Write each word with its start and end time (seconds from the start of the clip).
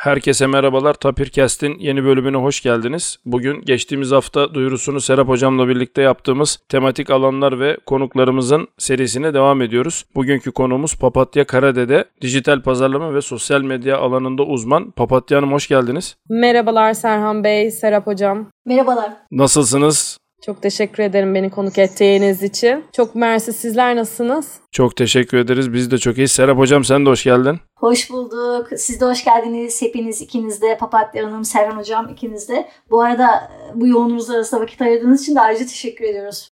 Herkese 0.00 0.46
merhabalar. 0.46 0.94
Tapirkest'in 0.94 1.78
yeni 1.78 2.04
bölümüne 2.04 2.36
hoş 2.36 2.60
geldiniz. 2.62 3.18
Bugün 3.24 3.62
geçtiğimiz 3.62 4.12
hafta 4.12 4.54
duyurusunu 4.54 5.00
Serap 5.00 5.28
Hocam'la 5.28 5.68
birlikte 5.68 6.02
yaptığımız 6.02 6.58
tematik 6.68 7.10
alanlar 7.10 7.60
ve 7.60 7.76
konuklarımızın 7.86 8.68
serisine 8.78 9.34
devam 9.34 9.62
ediyoruz. 9.62 10.04
Bugünkü 10.14 10.52
konuğumuz 10.52 10.96
Papatya 10.96 11.44
Karadede, 11.44 12.04
dijital 12.20 12.62
pazarlama 12.62 13.14
ve 13.14 13.20
sosyal 13.20 13.62
medya 13.62 13.98
alanında 13.98 14.42
uzman. 14.42 14.90
Papatya 14.90 15.38
Hanım 15.38 15.52
hoş 15.52 15.68
geldiniz. 15.68 16.16
Merhabalar 16.28 16.92
Serhan 16.92 17.44
Bey, 17.44 17.70
Serap 17.70 18.06
Hocam. 18.06 18.46
Merhabalar. 18.66 19.12
Nasılsınız? 19.30 20.19
Çok 20.46 20.62
teşekkür 20.62 21.02
ederim 21.02 21.34
beni 21.34 21.50
konuk 21.50 21.78
ettiğiniz 21.78 22.42
için. 22.42 22.84
Çok 22.92 23.14
mersi 23.14 23.52
sizler 23.52 23.96
nasılsınız? 23.96 24.60
Çok 24.72 24.96
teşekkür 24.96 25.38
ederiz. 25.38 25.72
Biz 25.72 25.90
de 25.90 25.98
çok 25.98 26.18
iyiyiz. 26.18 26.32
Serap 26.32 26.58
Hocam 26.58 26.84
sen 26.84 27.06
de 27.06 27.10
hoş 27.10 27.24
geldin. 27.24 27.60
Hoş 27.76 28.10
bulduk. 28.10 28.68
Siz 28.76 29.00
de 29.00 29.04
hoş 29.04 29.24
geldiniz. 29.24 29.82
Hepiniz 29.82 30.20
ikiniz 30.20 30.62
de 30.62 30.76
Papatya 30.78 31.26
Hanım, 31.26 31.44
Serhan 31.44 31.76
Hocam 31.76 32.08
ikiniz 32.08 32.48
de. 32.48 32.68
Bu 32.90 33.02
arada 33.02 33.50
bu 33.74 33.86
yoğunluğunuz 33.86 34.30
arasında 34.30 34.60
vakit 34.60 34.82
ayırdığınız 34.82 35.22
için 35.22 35.34
de 35.34 35.40
ayrıca 35.40 35.66
teşekkür 35.66 36.04
ediyoruz. 36.04 36.48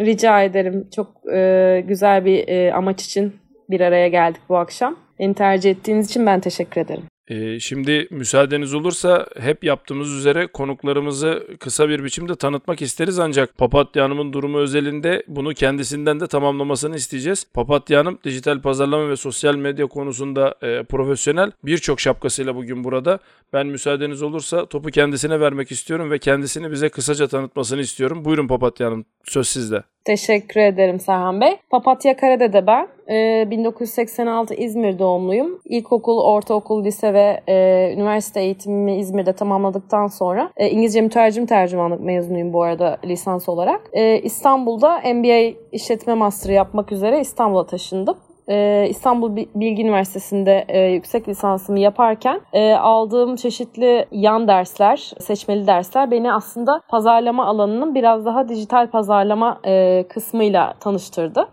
Rica 0.00 0.42
ederim. 0.42 0.88
Çok 0.96 1.06
e, 1.32 1.84
güzel 1.88 2.24
bir 2.24 2.48
e, 2.48 2.74
amaç 2.74 3.04
için 3.04 3.32
bir 3.70 3.80
araya 3.80 4.08
geldik 4.08 4.40
bu 4.48 4.56
akşam. 4.56 4.96
Beni 5.18 5.34
tercih 5.34 5.70
ettiğiniz 5.70 6.10
için 6.10 6.26
ben 6.26 6.40
teşekkür 6.40 6.80
ederim. 6.80 7.09
Ee, 7.30 7.60
şimdi 7.60 8.08
müsaadeniz 8.10 8.74
olursa 8.74 9.26
hep 9.40 9.64
yaptığımız 9.64 10.12
üzere 10.12 10.46
konuklarımızı 10.46 11.46
kısa 11.60 11.88
bir 11.88 12.04
biçimde 12.04 12.34
tanıtmak 12.34 12.82
isteriz 12.82 13.18
ancak 13.18 13.58
Papatya 13.58 14.04
Hanım'ın 14.04 14.32
durumu 14.32 14.58
özelinde 14.58 15.22
bunu 15.28 15.54
kendisinden 15.54 16.20
de 16.20 16.26
tamamlamasını 16.26 16.96
isteyeceğiz. 16.96 17.46
Papatya 17.54 17.98
Hanım 17.98 18.18
dijital 18.24 18.60
pazarlama 18.60 19.08
ve 19.08 19.16
sosyal 19.16 19.54
medya 19.54 19.86
konusunda 19.86 20.54
e, 20.62 20.82
profesyonel 20.82 21.52
birçok 21.64 22.00
şapkasıyla 22.00 22.54
bugün 22.54 22.84
burada. 22.84 23.18
Ben 23.52 23.66
müsaadeniz 23.66 24.22
olursa 24.22 24.66
topu 24.66 24.90
kendisine 24.90 25.40
vermek 25.40 25.72
istiyorum 25.72 26.10
ve 26.10 26.18
kendisini 26.18 26.70
bize 26.70 26.88
kısaca 26.88 27.28
tanıtmasını 27.28 27.80
istiyorum. 27.80 28.24
Buyurun 28.24 28.48
Papatya 28.48 28.86
Hanım 28.86 29.04
söz 29.24 29.48
sizde. 29.48 29.82
Teşekkür 30.04 30.60
ederim 30.60 31.00
Serhan 31.00 31.40
Bey. 31.40 31.56
Papatya 31.70 32.16
Karade'de 32.16 32.66
ben. 32.66 32.88
Ee, 33.10 33.46
1986 33.50 34.54
İzmir 34.54 34.98
doğumluyum. 34.98 35.60
İlkokul, 35.64 36.18
ortaokul, 36.18 36.84
lise 36.84 37.14
ve 37.14 37.40
e, 37.48 37.92
üniversite 37.94 38.40
eğitimimi 38.40 38.96
İzmir'de 38.96 39.32
tamamladıktan 39.32 40.06
sonra 40.06 40.50
e, 40.56 40.70
İngilizce 40.70 41.00
mütercim 41.00 41.46
tercümanlık 41.46 42.00
mezunuyum 42.00 42.52
bu 42.52 42.62
arada 42.62 42.98
lisans 43.04 43.48
olarak. 43.48 43.80
E, 43.92 44.20
İstanbul'da 44.20 45.00
MBA 45.14 45.58
işletme 45.72 46.14
master'ı 46.14 46.52
yapmak 46.52 46.92
üzere 46.92 47.20
İstanbul'a 47.20 47.66
taşındım. 47.66 48.16
Ee, 48.48 48.86
İstanbul 48.90 49.36
Bilgi 49.54 49.82
Üniversitesi'nde 49.82 50.64
e, 50.68 50.80
yüksek 50.80 51.28
lisansımı 51.28 51.78
yaparken 51.78 52.40
e, 52.52 52.72
aldığım 52.72 53.36
çeşitli 53.36 54.06
yan 54.12 54.48
dersler, 54.48 55.12
seçmeli 55.20 55.66
dersler 55.66 56.10
beni 56.10 56.32
aslında 56.32 56.80
pazarlama 56.88 57.46
alanının 57.46 57.94
biraz 57.94 58.24
daha 58.26 58.48
dijital 58.48 58.90
pazarlama 58.90 59.60
e, 59.66 60.04
kısmıyla 60.08 60.74
tanıştırdı. 60.80 61.48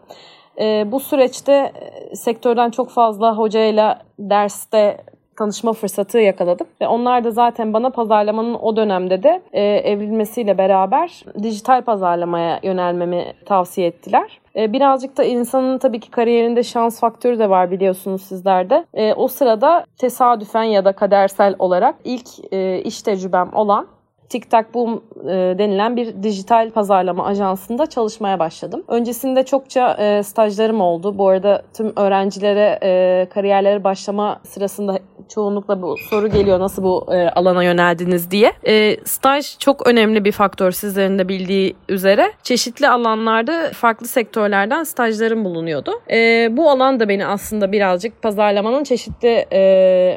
E, 0.62 0.92
bu 0.92 1.00
süreçte 1.00 1.72
e, 2.12 2.16
sektörden 2.16 2.70
çok 2.70 2.90
fazla 2.90 3.38
hocayla 3.38 4.02
derste 4.20 4.98
tanışma 5.38 5.74
fırsatı 5.74 6.20
yakaladım. 6.20 6.68
Ve 6.82 6.88
onlar 6.88 7.24
da 7.24 7.32
zaten 7.32 7.74
bana 7.74 7.90
pazarlamanın 7.90 8.54
o 8.54 8.76
dönemde 8.76 9.24
de 9.24 9.42
e, 9.54 9.64
evrilmesiyle 9.64 10.58
beraber 10.58 11.24
dijital 11.44 11.82
pazarlamaya 11.82 12.60
yönelmemi 12.64 13.34
tavsiye 13.46 13.88
ettiler. 13.88 14.40
E, 14.56 14.74
birazcık 14.74 15.18
da 15.18 15.24
insanın 15.24 15.78
tabii 15.78 16.00
ki 16.00 16.12
kariyerinde 16.12 16.64
şans 16.64 17.00
faktörü 17.00 17.40
de 17.40 17.50
var 17.50 17.72
biliyorsunuz 17.72 18.22
sizlerde. 18.22 18.86
E, 18.94 19.14
o 19.14 19.28
sırada 19.28 19.86
tesadüfen 19.98 20.64
ya 20.64 20.86
da 20.86 20.92
kadersel 20.92 21.56
olarak 21.60 21.96
ilk 22.04 22.54
e, 22.54 22.82
iş 22.82 23.02
tecrübem 23.02 23.50
olan 23.54 23.88
TikTok 24.30 24.74
Boom 24.74 25.04
e, 25.24 25.28
denilen 25.58 25.96
bir 25.96 26.24
dijital 26.24 26.70
pazarlama 26.72 27.26
ajansında 27.26 27.86
çalışmaya 27.86 28.40
başladım. 28.40 28.84
Öncesinde 28.88 29.44
çokça 29.44 29.94
e, 30.00 30.24
stajlarım 30.24 30.82
oldu. 30.82 31.18
Bu 31.18 31.28
arada 31.28 31.62
tüm 31.78 31.94
öğrencilere 31.96 32.80
e, 32.84 33.26
kariyerlere 33.30 33.84
başlama 33.84 34.40
sırasında 34.44 35.00
çoğunlukla 35.34 35.82
bu 35.82 35.96
soru 36.10 36.28
geliyor 36.28 36.60
nasıl 36.60 36.84
bu 36.84 37.06
alana 37.36 37.64
yöneldiniz 37.64 38.32
diye. 38.32 38.52
Staj 39.06 39.58
çok 39.60 39.88
önemli 39.88 40.26
bir 40.26 40.32
faktör 40.32 40.72
sizlerin 40.72 41.20
de 41.20 41.28
bildiği 41.28 41.76
üzere. 41.90 42.32
Çeşitli 42.44 42.90
alanlarda 42.90 43.70
farklı 43.74 44.08
sektörlerden 44.08 44.84
stajlarım 44.84 45.46
bulunuyordu. 45.46 45.92
Bu 46.58 46.70
alan 46.70 47.00
da 47.00 47.10
beni 47.10 47.26
aslında 47.26 47.72
birazcık 47.72 48.22
pazarlamanın 48.22 48.84
çeşitli 48.84 49.46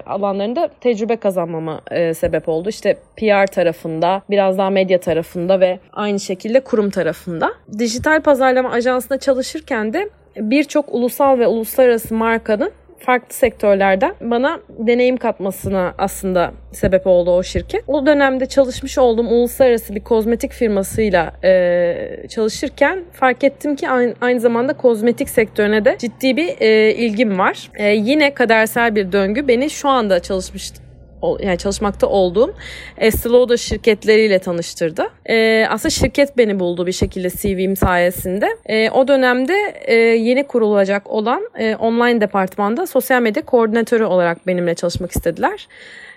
alanlarında 0.07 0.69
tecrübe 0.81 1.17
kazanmama 1.17 1.81
sebep 2.15 2.49
oldu. 2.49 2.69
İşte 2.69 2.99
PR 3.17 3.47
tarafında, 3.47 4.00
biraz 4.31 4.59
daha 4.59 4.71
medya 4.71 5.01
tarafında 5.01 5.61
ve 5.61 5.79
aynı 5.93 6.21
şekilde 6.21 6.61
kurum 6.61 6.91
tarafında. 6.91 7.53
Dijital 7.79 8.21
pazarlama 8.21 8.71
ajansında 8.71 9.19
çalışırken 9.19 9.93
de 9.93 10.11
birçok 10.37 10.95
ulusal 10.95 11.39
ve 11.39 11.47
uluslararası 11.47 12.15
markanın 12.15 12.73
farklı 13.01 13.35
sektörlerden 13.35 14.15
bana 14.21 14.61
deneyim 14.69 15.17
katmasına 15.17 15.95
aslında 15.99 16.53
sebep 16.73 17.07
oldu 17.07 17.31
o 17.31 17.43
şirket. 17.43 17.85
O 17.87 18.07
dönemde 18.07 18.47
çalışmış 18.47 18.99
olduğum 18.99 19.27
uluslararası 19.27 19.95
bir 19.95 20.01
kozmetik 20.01 20.53
firmasıyla 20.53 21.33
e, 21.45 22.29
çalışırken 22.29 23.05
fark 23.13 23.45
ettim 23.45 23.77
ki 23.77 23.89
aynı, 23.89 24.15
aynı 24.21 24.41
zamanda 24.41 24.73
kozmetik 24.73 25.29
sektörüne 25.29 25.85
de 25.85 25.97
ciddi 25.99 26.37
bir 26.37 26.61
e, 26.61 26.95
ilgim 26.95 27.39
var. 27.39 27.71
E, 27.75 27.89
yine 27.89 28.35
kadersel 28.35 28.95
bir 28.95 29.13
döngü 29.13 29.49
beni 29.49 29.71
şu 29.71 29.89
anda 29.89 30.21
çalışmış 30.21 30.73
yani 31.41 31.59
çalışmakta 31.59 32.07
olduğum 32.07 32.55
Estee 32.99 33.33
Lauder 33.33 33.57
şirketleriyle 33.57 34.39
tanıştırdı. 34.39 35.07
E, 35.27 35.67
aslında 35.71 35.91
şirket 35.91 36.39
beni 36.39 36.61
buldu 36.61 36.87
bir 36.87 36.93
şekilde 36.93 37.31
CV'm 37.31 37.77
sayesinde. 37.77 38.49
E, 38.67 38.91
o 38.91 39.09
dönemde 39.09 39.75
e, 39.85 39.95
yeni 39.95 40.47
kurulacak 40.47 41.11
olan 41.11 41.43
e, 41.59 41.77
online 41.77 42.21
departmanda 42.21 42.87
sosyal 42.87 43.23
medya 43.23 43.45
koordinatörü 43.45 44.05
olarak 44.05 44.47
benimle 44.47 44.75
çalışmak 44.75 45.11
istediler. 45.11 45.69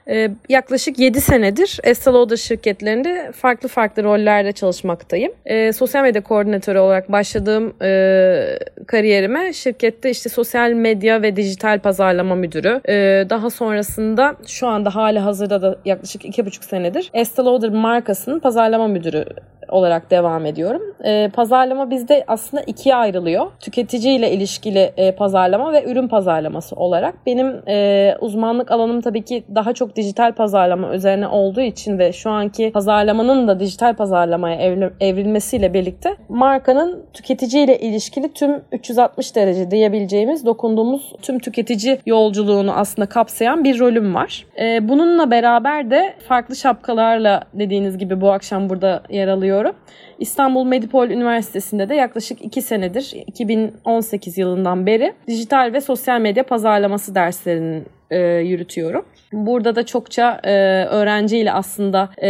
Ee, 0.08 0.32
yaklaşık 0.50 1.00
7 1.00 1.22
senedir 1.22 1.80
Estee 1.84 2.14
Lauder 2.14 2.38
şirketlerinde 2.38 3.32
farklı 3.32 3.70
farklı 3.70 4.04
rollerde 4.04 4.52
çalışmaktayım. 4.52 5.32
E, 5.46 5.74
sosyal 5.74 6.04
medya 6.04 6.22
koordinatörü 6.22 6.80
olarak 6.80 7.12
başladığım 7.12 7.74
e, 7.82 8.60
kariyerime 8.88 9.54
şirkette 9.54 10.10
işte 10.10 10.30
sosyal 10.30 10.72
medya 10.72 11.22
ve 11.22 11.36
dijital 11.36 11.80
pazarlama 11.80 12.36
müdürü. 12.36 12.82
E, 12.88 13.26
daha 13.30 13.50
sonrasında 13.50 14.36
şu 14.48 14.68
anda 14.68 14.96
hali 14.96 15.20
hazırda 15.20 15.62
da 15.62 15.78
yaklaşık 15.86 16.26
2,5 16.26 16.66
senedir 16.66 17.10
Estee 17.14 17.46
Lauder 17.46 17.70
markasının 17.70 18.40
pazarlama 18.40 18.88
müdürü 18.88 19.26
olarak 19.74 20.12
devam 20.12 20.46
ediyorum. 20.46 20.82
E, 21.04 21.30
pazarlama 21.34 21.90
bizde 21.90 22.24
aslında 22.28 22.64
ikiye 22.64 22.96
ayrılıyor. 22.96 23.46
Tüketici 23.60 24.16
ile 24.16 24.32
ilişkili 24.32 24.94
e, 24.98 25.12
pazarlama 25.12 25.74
ve 25.74 25.84
ürün 25.84 26.08
pazarlaması 26.08 26.76
olarak. 26.76 27.16
Benim 27.26 27.62
e, 27.68 28.16
uzmanlık 28.22 28.72
alanım 28.72 29.02
tabii 29.02 29.22
ki 29.22 29.44
daha 29.56 29.74
çok 29.74 29.96
dijital 29.96 30.32
pazarlama 30.32 30.94
üzerine 30.96 31.28
olduğu 31.28 31.62
için 31.62 32.00
ve 32.00 32.14
şu 32.14 32.30
anki 32.30 32.72
pazarlamanın 32.72 33.48
da 33.48 33.60
dijital 33.60 33.96
pazarlamaya 33.96 34.56
evrilmesiyle 35.00 35.74
birlikte 35.74 36.16
markanın 36.30 37.06
tüketici 37.14 37.64
ile 37.64 37.80
ilişkili 37.80 38.34
tüm 38.34 38.62
360 38.72 39.36
derece 39.36 39.72
diyebileceğimiz 39.72 40.46
dokunduğumuz 40.46 41.14
tüm 41.22 41.40
tüketici 41.40 42.00
yolculuğunu 42.06 42.74
aslında 42.74 43.06
kapsayan 43.06 43.64
bir 43.64 43.80
rolüm 43.80 44.16
var. 44.16 44.46
E, 44.60 44.90
bununla 44.90 45.32
beraber 45.32 45.92
de 45.92 46.14
farklı 46.28 46.56
şapkalarla 46.56 47.44
dediğiniz 47.54 47.98
gibi 47.98 48.22
bu 48.22 48.32
akşam 48.32 48.70
burada 48.70 49.04
yer 49.10 49.28
alıyorum. 49.64 49.76
İstanbul 50.20 50.66
Medipol 50.66 51.10
Üniversitesi'nde 51.10 51.90
de 51.90 51.96
yaklaşık 51.96 52.46
2 52.46 52.62
senedir 52.62 53.14
2018 53.28 54.38
yılından 54.38 54.86
beri 54.86 55.14
dijital 55.28 55.74
ve 55.74 55.82
sosyal 55.82 56.22
medya 56.22 56.44
pazarlaması 56.44 57.16
derslerinin 57.16 57.86
e, 58.12 58.18
yürütüyorum. 58.20 59.06
Burada 59.34 59.76
da 59.76 59.86
çokça 59.86 60.40
e, 60.44 60.52
öğrenciyle 60.86 61.52
aslında 61.52 62.10
e, 62.24 62.30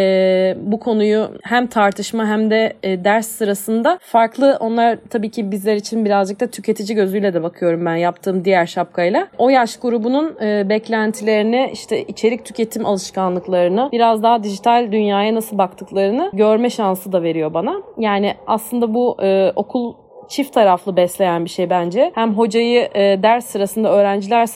bu 0.60 0.80
konuyu 0.80 1.30
hem 1.44 1.68
tartışma 1.68 2.28
hem 2.28 2.52
de 2.52 2.74
e, 2.84 3.04
ders 3.04 3.28
sırasında 3.28 4.00
farklı 4.02 4.58
onlar 4.60 4.98
tabii 5.10 5.32
ki 5.32 5.52
bizler 5.52 5.76
için 5.76 6.06
birazcık 6.06 6.40
da 6.40 6.48
tüketici 6.48 6.96
gözüyle 6.96 7.34
de 7.34 7.44
bakıyorum 7.44 7.86
ben 7.86 7.96
yaptığım 7.96 8.46
diğer 8.46 8.66
şapkayla. 8.66 9.28
O 9.38 9.50
yaş 9.50 9.78
grubunun 9.78 10.36
e, 10.42 10.70
beklentilerini 10.70 11.70
işte 11.74 12.04
içerik 12.04 12.46
tüketim 12.46 12.86
alışkanlıklarını 12.86 13.90
biraz 13.92 14.24
daha 14.24 14.44
dijital 14.44 14.92
dünyaya 14.92 15.36
nasıl 15.36 15.58
baktıklarını 15.58 16.32
görme 16.34 16.70
şansı 16.70 17.12
da 17.12 17.24
veriyor 17.24 17.54
bana. 17.54 17.82
Yani 17.98 18.34
aslında 18.48 18.94
bu 18.94 19.18
e, 19.24 19.52
okul 19.56 20.03
çift 20.28 20.54
taraflı 20.54 20.98
besleyen 20.98 21.46
bir 21.46 21.50
şey 21.50 21.70
bence. 21.70 22.12
Hem 22.16 22.34
hocayı 22.34 22.90
e, 22.96 23.24
ders 23.24 23.46
sırasında 23.46 23.92
öğrenciler 23.92 24.48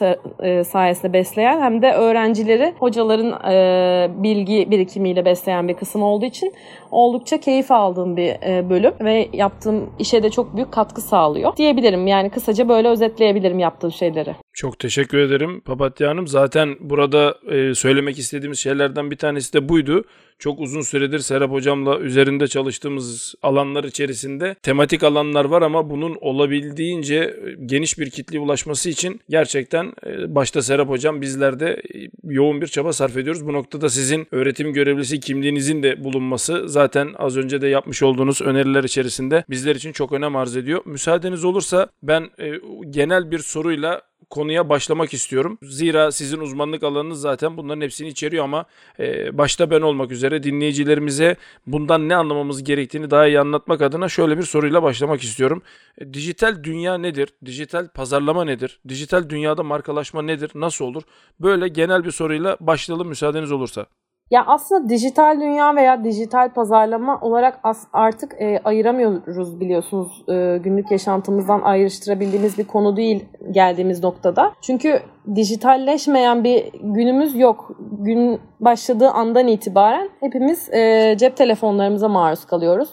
e, 0.43 0.63
sayesinde 0.63 1.13
besleyen 1.13 1.61
hem 1.61 1.81
de 1.81 1.91
öğrencileri 1.91 2.73
hocaların 2.79 3.51
e, 3.51 4.23
bilgi 4.23 4.71
birikimiyle 4.71 5.25
besleyen 5.25 5.67
bir 5.67 5.73
kısım 5.73 6.03
olduğu 6.03 6.25
için 6.25 6.53
oldukça 6.91 7.37
keyif 7.37 7.71
aldığım 7.71 8.17
bir 8.17 8.29
e, 8.29 8.69
bölüm 8.69 8.93
ve 8.99 9.27
yaptığım 9.33 9.89
işe 9.99 10.23
de 10.23 10.29
çok 10.29 10.55
büyük 10.55 10.71
katkı 10.71 11.01
sağlıyor 11.01 11.57
diyebilirim. 11.57 12.07
Yani 12.07 12.29
kısaca 12.29 12.69
böyle 12.69 12.87
özetleyebilirim 12.87 13.59
yaptığım 13.59 13.91
şeyleri. 13.91 14.35
Çok 14.57 14.79
teşekkür 14.79 15.17
ederim 15.17 15.61
Papatya 15.61 16.09
Hanım. 16.09 16.27
Zaten 16.27 16.75
burada 16.79 17.37
e, 17.51 17.75
söylemek 17.75 18.19
istediğimiz 18.19 18.59
şeylerden 18.59 19.11
bir 19.11 19.15
tanesi 19.15 19.53
de 19.53 19.69
buydu. 19.69 20.03
Çok 20.39 20.59
uzun 20.59 20.81
süredir 20.81 21.19
Serap 21.19 21.51
Hocam'la 21.51 21.99
üzerinde 21.99 22.47
çalıştığımız 22.47 23.35
alanlar 23.41 23.83
içerisinde 23.83 24.55
tematik 24.63 25.03
alanlar 25.03 25.45
var 25.45 25.61
ama 25.61 25.89
bunun 25.89 26.17
olabildiğince 26.21 27.39
geniş 27.65 27.99
bir 27.99 28.09
kitleye 28.09 28.39
ulaşması 28.39 28.89
için 28.89 29.21
gerçekten 29.29 29.93
e, 30.05 30.35
başta 30.35 30.61
Serap 30.61 30.89
Hocam 30.89 31.21
bizler 31.21 31.59
de 31.59 31.81
e, 31.95 32.09
yoğun 32.23 32.61
bir 32.61 32.67
çaba 32.67 32.93
sarf 32.93 33.17
ediyoruz. 33.17 33.47
Bu 33.47 33.53
noktada 33.53 33.89
sizin 33.89 34.27
öğretim 34.31 34.73
görevlisi 34.73 35.19
kimliğinizin 35.19 35.83
de 35.83 36.03
bulunması 36.03 36.69
zaten 36.69 37.09
az 37.17 37.37
önce 37.37 37.61
de 37.61 37.67
yapmış 37.67 38.03
olduğunuz 38.03 38.41
öneriler 38.41 38.83
içerisinde 38.83 39.43
bizler 39.49 39.75
için 39.75 39.91
çok 39.91 40.11
önem 40.11 40.35
arz 40.35 40.57
ediyor. 40.57 40.81
Müsaadeniz 40.85 41.45
olursa 41.45 41.87
ben 42.03 42.29
e, 42.39 42.51
genel 42.89 43.31
bir 43.31 43.39
soruyla 43.39 44.06
konuya 44.29 44.69
başlamak 44.69 45.13
istiyorum. 45.13 45.57
Zira 45.61 46.11
sizin 46.11 46.39
uzmanlık 46.39 46.83
alanınız 46.83 47.21
zaten 47.21 47.57
bunların 47.57 47.81
hepsini 47.81 48.07
içeriyor 48.07 48.43
ama 48.43 48.65
e, 48.99 49.37
başta 49.37 49.71
ben 49.71 49.81
olmak 49.81 50.11
üzere 50.11 50.43
dinleyicilerimize 50.43 51.35
bundan 51.67 52.09
ne 52.09 52.15
anlamamız 52.15 52.63
gerektiğini 52.63 53.11
daha 53.11 53.27
iyi 53.27 53.39
anlatmak 53.39 53.81
adına 53.81 54.09
şöyle 54.09 54.37
bir 54.37 54.43
soruyla 54.43 54.83
başlamak 54.83 55.23
istiyorum. 55.23 55.61
E, 55.97 56.13
dijital 56.13 56.63
dünya 56.63 56.97
nedir? 56.97 57.29
Dijital 57.45 57.87
pazarlama 57.87 58.45
nedir? 58.45 58.79
Dijital 58.87 59.29
dünyada 59.29 59.63
markalaşma 59.63 60.21
nedir? 60.21 60.51
Nasıl 60.55 60.85
olur? 60.85 61.03
Böyle 61.39 61.67
genel 61.67 62.05
bir 62.05 62.11
soruyla 62.11 62.57
başlayalım 62.59 63.07
müsaadeniz 63.07 63.51
olursa. 63.51 63.85
Ya 64.31 64.43
aslında 64.47 64.89
dijital 64.89 65.39
dünya 65.41 65.75
veya 65.75 66.03
dijital 66.03 66.53
pazarlama 66.53 67.19
olarak 67.21 67.59
artık 67.93 68.41
e, 68.41 68.59
ayıramıyoruz 68.63 69.59
biliyorsunuz. 69.59 70.23
E, 70.29 70.57
günlük 70.63 70.91
yaşantımızdan 70.91 71.61
ayrıştırabildiğimiz 71.61 72.57
bir 72.57 72.63
konu 72.63 72.97
değil 72.97 73.25
geldiğimiz 73.51 74.03
noktada. 74.03 74.53
Çünkü 74.61 74.99
dijitalleşmeyen 75.35 76.43
bir 76.43 76.71
günümüz 76.73 77.35
yok. 77.35 77.71
Gün 77.79 78.39
başladığı 78.59 79.09
andan 79.09 79.47
itibaren 79.47 80.09
hepimiz 80.19 80.69
e, 80.73 81.15
cep 81.19 81.37
telefonlarımıza 81.37 82.07
maruz 82.07 82.45
kalıyoruz. 82.45 82.89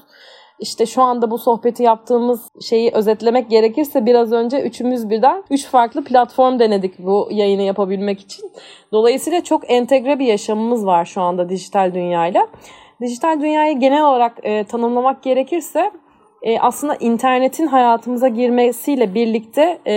İşte 0.59 0.87
şu 0.87 1.03
anda 1.03 1.31
bu 1.31 1.39
sohbeti 1.39 1.83
yaptığımız 1.83 2.49
şeyi 2.61 2.91
özetlemek 2.95 3.51
gerekirse 3.51 4.07
biraz 4.07 4.33
önce 4.33 4.61
üçümüz 4.61 5.11
birden 5.11 5.45
üç 5.51 5.67
farklı 5.67 6.05
platform 6.05 6.59
denedik 6.59 6.99
bu 6.99 7.29
yayını 7.31 7.63
yapabilmek 7.63 8.21
için. 8.21 8.51
Dolayısıyla 8.93 9.45
çok 9.45 9.71
entegre 9.71 10.19
bir 10.19 10.27
yaşamımız 10.27 10.87
var 10.87 11.05
şu 11.05 11.21
anda 11.21 11.49
dijital 11.49 11.95
dünyayla. 11.95 12.49
Dijital 13.01 13.41
dünyayı 13.41 13.79
genel 13.79 14.05
olarak 14.05 14.39
e, 14.43 14.65
tanımlamak 14.65 15.23
gerekirse 15.23 15.91
e, 16.43 16.61
aslında 16.61 16.95
internetin 16.95 17.67
hayatımıza 17.67 18.29
girmesiyle 18.29 19.15
birlikte 19.15 19.79
e, 19.87 19.93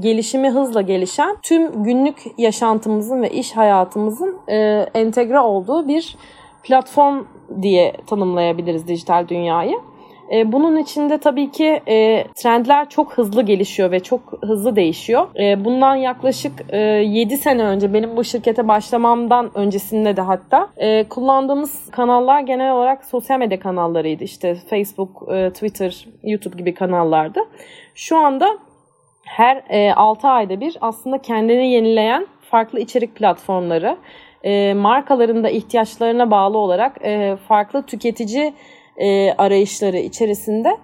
gelişimi 0.00 0.50
hızla 0.50 0.80
gelişen 0.80 1.36
tüm 1.42 1.82
günlük 1.82 2.22
yaşantımızın 2.38 3.22
ve 3.22 3.30
iş 3.30 3.56
hayatımızın 3.56 4.36
e, 4.48 4.56
entegre 4.94 5.40
olduğu 5.40 5.88
bir 5.88 6.16
platform 6.62 7.24
diye 7.62 7.92
tanımlayabiliriz 8.06 8.88
dijital 8.88 9.28
dünyayı. 9.28 9.91
E, 10.32 10.52
bunun 10.52 10.76
içinde 10.76 11.18
tabii 11.18 11.50
ki 11.50 11.80
e, 11.88 12.24
trendler 12.34 12.88
çok 12.88 13.12
hızlı 13.12 13.42
gelişiyor 13.42 13.90
ve 13.90 14.00
çok 14.00 14.20
hızlı 14.42 14.76
değişiyor. 14.76 15.28
E, 15.40 15.64
bundan 15.64 15.96
yaklaşık 15.96 16.52
e, 16.68 16.78
7 16.78 17.36
sene 17.36 17.64
önce 17.64 17.94
benim 17.94 18.16
bu 18.16 18.24
şirkete 18.24 18.68
başlamamdan 18.68 19.50
öncesinde 19.54 20.16
de 20.16 20.20
hatta 20.20 20.68
e, 20.76 21.08
kullandığımız 21.08 21.90
kanallar 21.90 22.40
genel 22.40 22.72
olarak 22.72 23.04
sosyal 23.04 23.38
medya 23.38 23.60
kanallarıydı. 23.60 24.24
İşte 24.24 24.54
Facebook, 24.54 25.28
e, 25.32 25.50
Twitter, 25.50 26.06
YouTube 26.22 26.56
gibi 26.56 26.74
kanallardı. 26.74 27.40
Şu 27.94 28.16
anda 28.16 28.58
her 29.24 29.62
e, 29.68 29.92
6 29.94 30.28
ayda 30.28 30.60
bir 30.60 30.76
aslında 30.80 31.18
kendini 31.22 31.72
yenileyen 31.72 32.26
farklı 32.50 32.80
içerik 32.80 33.16
platformları, 33.16 33.96
e, 34.44 34.74
markaların 34.74 35.44
da 35.44 35.50
ihtiyaçlarına 35.50 36.30
bağlı 36.30 36.58
olarak 36.58 36.96
e, 37.04 37.36
farklı 37.48 37.82
tüketici 37.82 38.54
e, 38.96 39.32
arayışları 39.32 39.98
içerisinde 39.98 40.76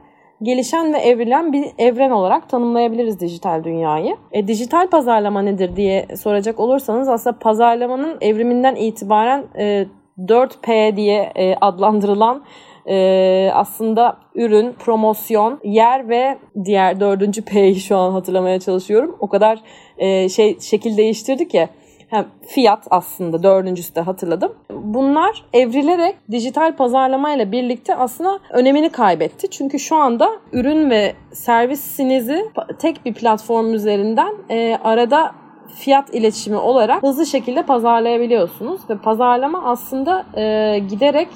gelişen 0.43 0.95
ve 0.95 0.99
evrilen 0.99 1.53
bir 1.53 1.67
evren 1.79 2.11
olarak 2.11 2.49
tanımlayabiliriz 2.49 3.21
dijital 3.21 3.65
dünyayı. 3.65 4.17
E, 4.33 4.49
dijital 4.49 4.87
pazarlama 4.87 5.43
nedir 5.43 5.77
diye 5.77 6.07
soracak 6.17 6.61
olursanız 6.61 7.09
aslında 7.09 7.39
pazarlamanın 7.39 8.19
evriminden 8.21 8.75
itibaren 8.75 9.45
e, 9.59 9.87
4P 10.19 10.97
diye 10.97 11.33
e, 11.35 11.55
adlandırılan 11.61 12.45
e, 12.87 13.51
aslında 13.55 14.17
ürün, 14.35 14.73
promosyon, 14.73 15.61
yer 15.65 16.09
ve 16.09 16.39
diğer 16.65 17.01
dördüncü 17.01 17.45
P'yi 17.45 17.75
şu 17.75 17.97
an 17.97 18.13
hatırlamaya 18.13 18.61
çalışıyorum. 18.61 19.17
O 19.21 19.29
kadar 19.29 19.61
e, 19.99 20.29
şey 20.29 20.61
şekil 20.61 20.97
değiştirdi 20.97 21.49
ki 21.49 21.69
hem 22.09 22.27
fiyat 22.47 22.87
aslında 22.91 23.43
dördüncüsü 23.43 23.95
de 23.95 24.01
hatırladım. 24.01 24.53
Bunlar 24.71 25.45
evrilerek 25.53 26.17
dijital 26.31 26.77
pazarlama 26.77 27.33
ile 27.33 27.53
birlikte 27.53 27.97
aslında 27.97 28.39
önemini 28.51 28.91
kaybetti. 28.91 29.51
Çünkü 29.51 29.79
şu 29.79 29.97
anda 29.97 30.31
ürün 30.53 30.91
ve 30.91 31.15
servisinizi 31.33 32.45
tek 32.79 33.05
bir 33.05 33.15
platform 33.15 33.75
üzerinden 33.75 34.35
e, 34.51 34.79
arada 34.85 35.35
fiyat 35.75 36.15
iletişimi 36.15 36.57
olarak 36.57 37.03
hızlı 37.03 37.27
şekilde 37.27 37.63
pazarlayabiliyorsunuz 37.63 38.81
ve 38.91 38.99
pazarlama 38.99 39.65
aslında 39.65 40.25
e, 40.37 40.79
giderek 40.79 41.29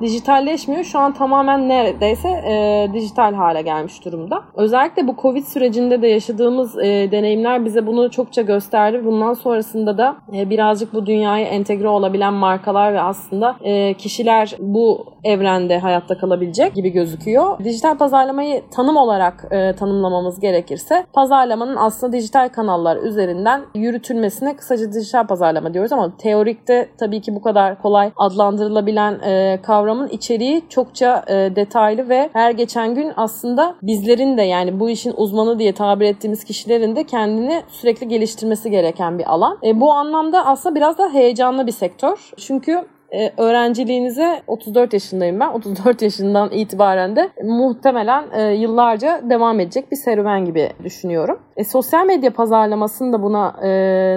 dijitalleşmiyor. 0.00 0.84
Şu 0.84 0.98
an 0.98 1.12
tamamen 1.12 1.68
neredeyse 1.68 2.28
e, 2.28 2.88
dijital 2.94 3.34
hale 3.34 3.62
gelmiş 3.62 4.04
durumda. 4.04 4.42
Özellikle 4.54 5.08
bu 5.08 5.16
Covid 5.22 5.44
sürecinde 5.44 6.02
de 6.02 6.06
yaşadığımız 6.08 6.78
e, 6.78 7.08
deneyimler 7.10 7.64
bize 7.64 7.86
bunu 7.86 8.10
çokça 8.10 8.42
gösterdi. 8.42 9.04
Bundan 9.04 9.34
sonrasında 9.34 9.98
da 9.98 10.16
e, 10.36 10.50
birazcık 10.50 10.94
bu 10.94 11.06
dünyaya 11.06 11.46
entegre 11.46 11.88
olabilen 11.88 12.34
markalar 12.34 12.94
ve 12.94 13.00
aslında 13.00 13.56
e, 13.60 13.94
kişiler 13.94 14.56
bu 14.58 15.06
evrende 15.24 15.78
hayatta 15.78 16.18
kalabilecek 16.18 16.74
gibi 16.74 16.90
gözüküyor. 16.90 17.64
Dijital 17.64 17.98
pazarlamayı 17.98 18.62
tanım 18.70 18.96
olarak 18.96 19.44
e, 19.50 19.72
tanımlamamız 19.76 20.40
gerekirse 20.40 21.06
pazarlamanın 21.12 21.76
aslında 21.76 22.12
dijital 22.12 22.48
kanallar 22.48 22.96
üzerinden 22.96 23.62
yürütülmesine 23.74 24.56
kısaca 24.56 24.92
dijital 24.92 25.26
pazarlama 25.26 25.74
diyoruz 25.74 25.92
ama 25.92 26.16
teorikte 26.16 26.88
tabii 27.00 27.20
ki 27.20 27.34
bu 27.34 27.42
kadar 27.42 27.82
kolay 27.82 28.10
adlandırılabilen 28.16 29.20
e, 29.20 29.58
kavram 29.62 29.87
kavramın 29.88 30.08
içeriği 30.08 30.62
çokça 30.68 31.24
e, 31.28 31.56
detaylı 31.56 32.08
ve 32.08 32.30
her 32.32 32.50
geçen 32.50 32.94
gün 32.94 33.12
aslında 33.16 33.74
bizlerin 33.82 34.38
de 34.38 34.42
yani 34.42 34.80
bu 34.80 34.90
işin 34.90 35.14
uzmanı 35.16 35.58
diye 35.58 35.72
tabir 35.72 36.06
ettiğimiz 36.06 36.44
kişilerin 36.44 36.96
de 36.96 37.04
kendini 37.04 37.62
sürekli 37.68 38.08
geliştirmesi 38.08 38.70
gereken 38.70 39.18
bir 39.18 39.32
alan. 39.32 39.58
E, 39.64 39.80
bu 39.80 39.92
anlamda 39.92 40.46
aslında 40.46 40.74
biraz 40.74 40.98
da 40.98 41.08
heyecanlı 41.12 41.66
bir 41.66 41.72
sektör. 41.72 42.30
Çünkü 42.36 42.84
e, 43.10 43.32
öğrenciliğinize 43.36 44.42
34 44.46 44.92
yaşındayım 44.92 45.40
ben. 45.40 45.48
34 45.48 46.02
yaşından 46.02 46.50
itibaren 46.52 47.16
de 47.16 47.30
muhtemelen 47.44 48.50
yıllarca 48.52 49.20
devam 49.30 49.60
edecek 49.60 49.90
bir 49.92 49.96
serüven 49.96 50.44
gibi 50.44 50.70
düşünüyorum. 50.84 51.38
E, 51.58 51.64
sosyal 51.64 52.06
medya 52.06 52.32
pazarlamasını 52.32 53.12
da 53.12 53.22
buna 53.22 53.56
e, 53.62 53.70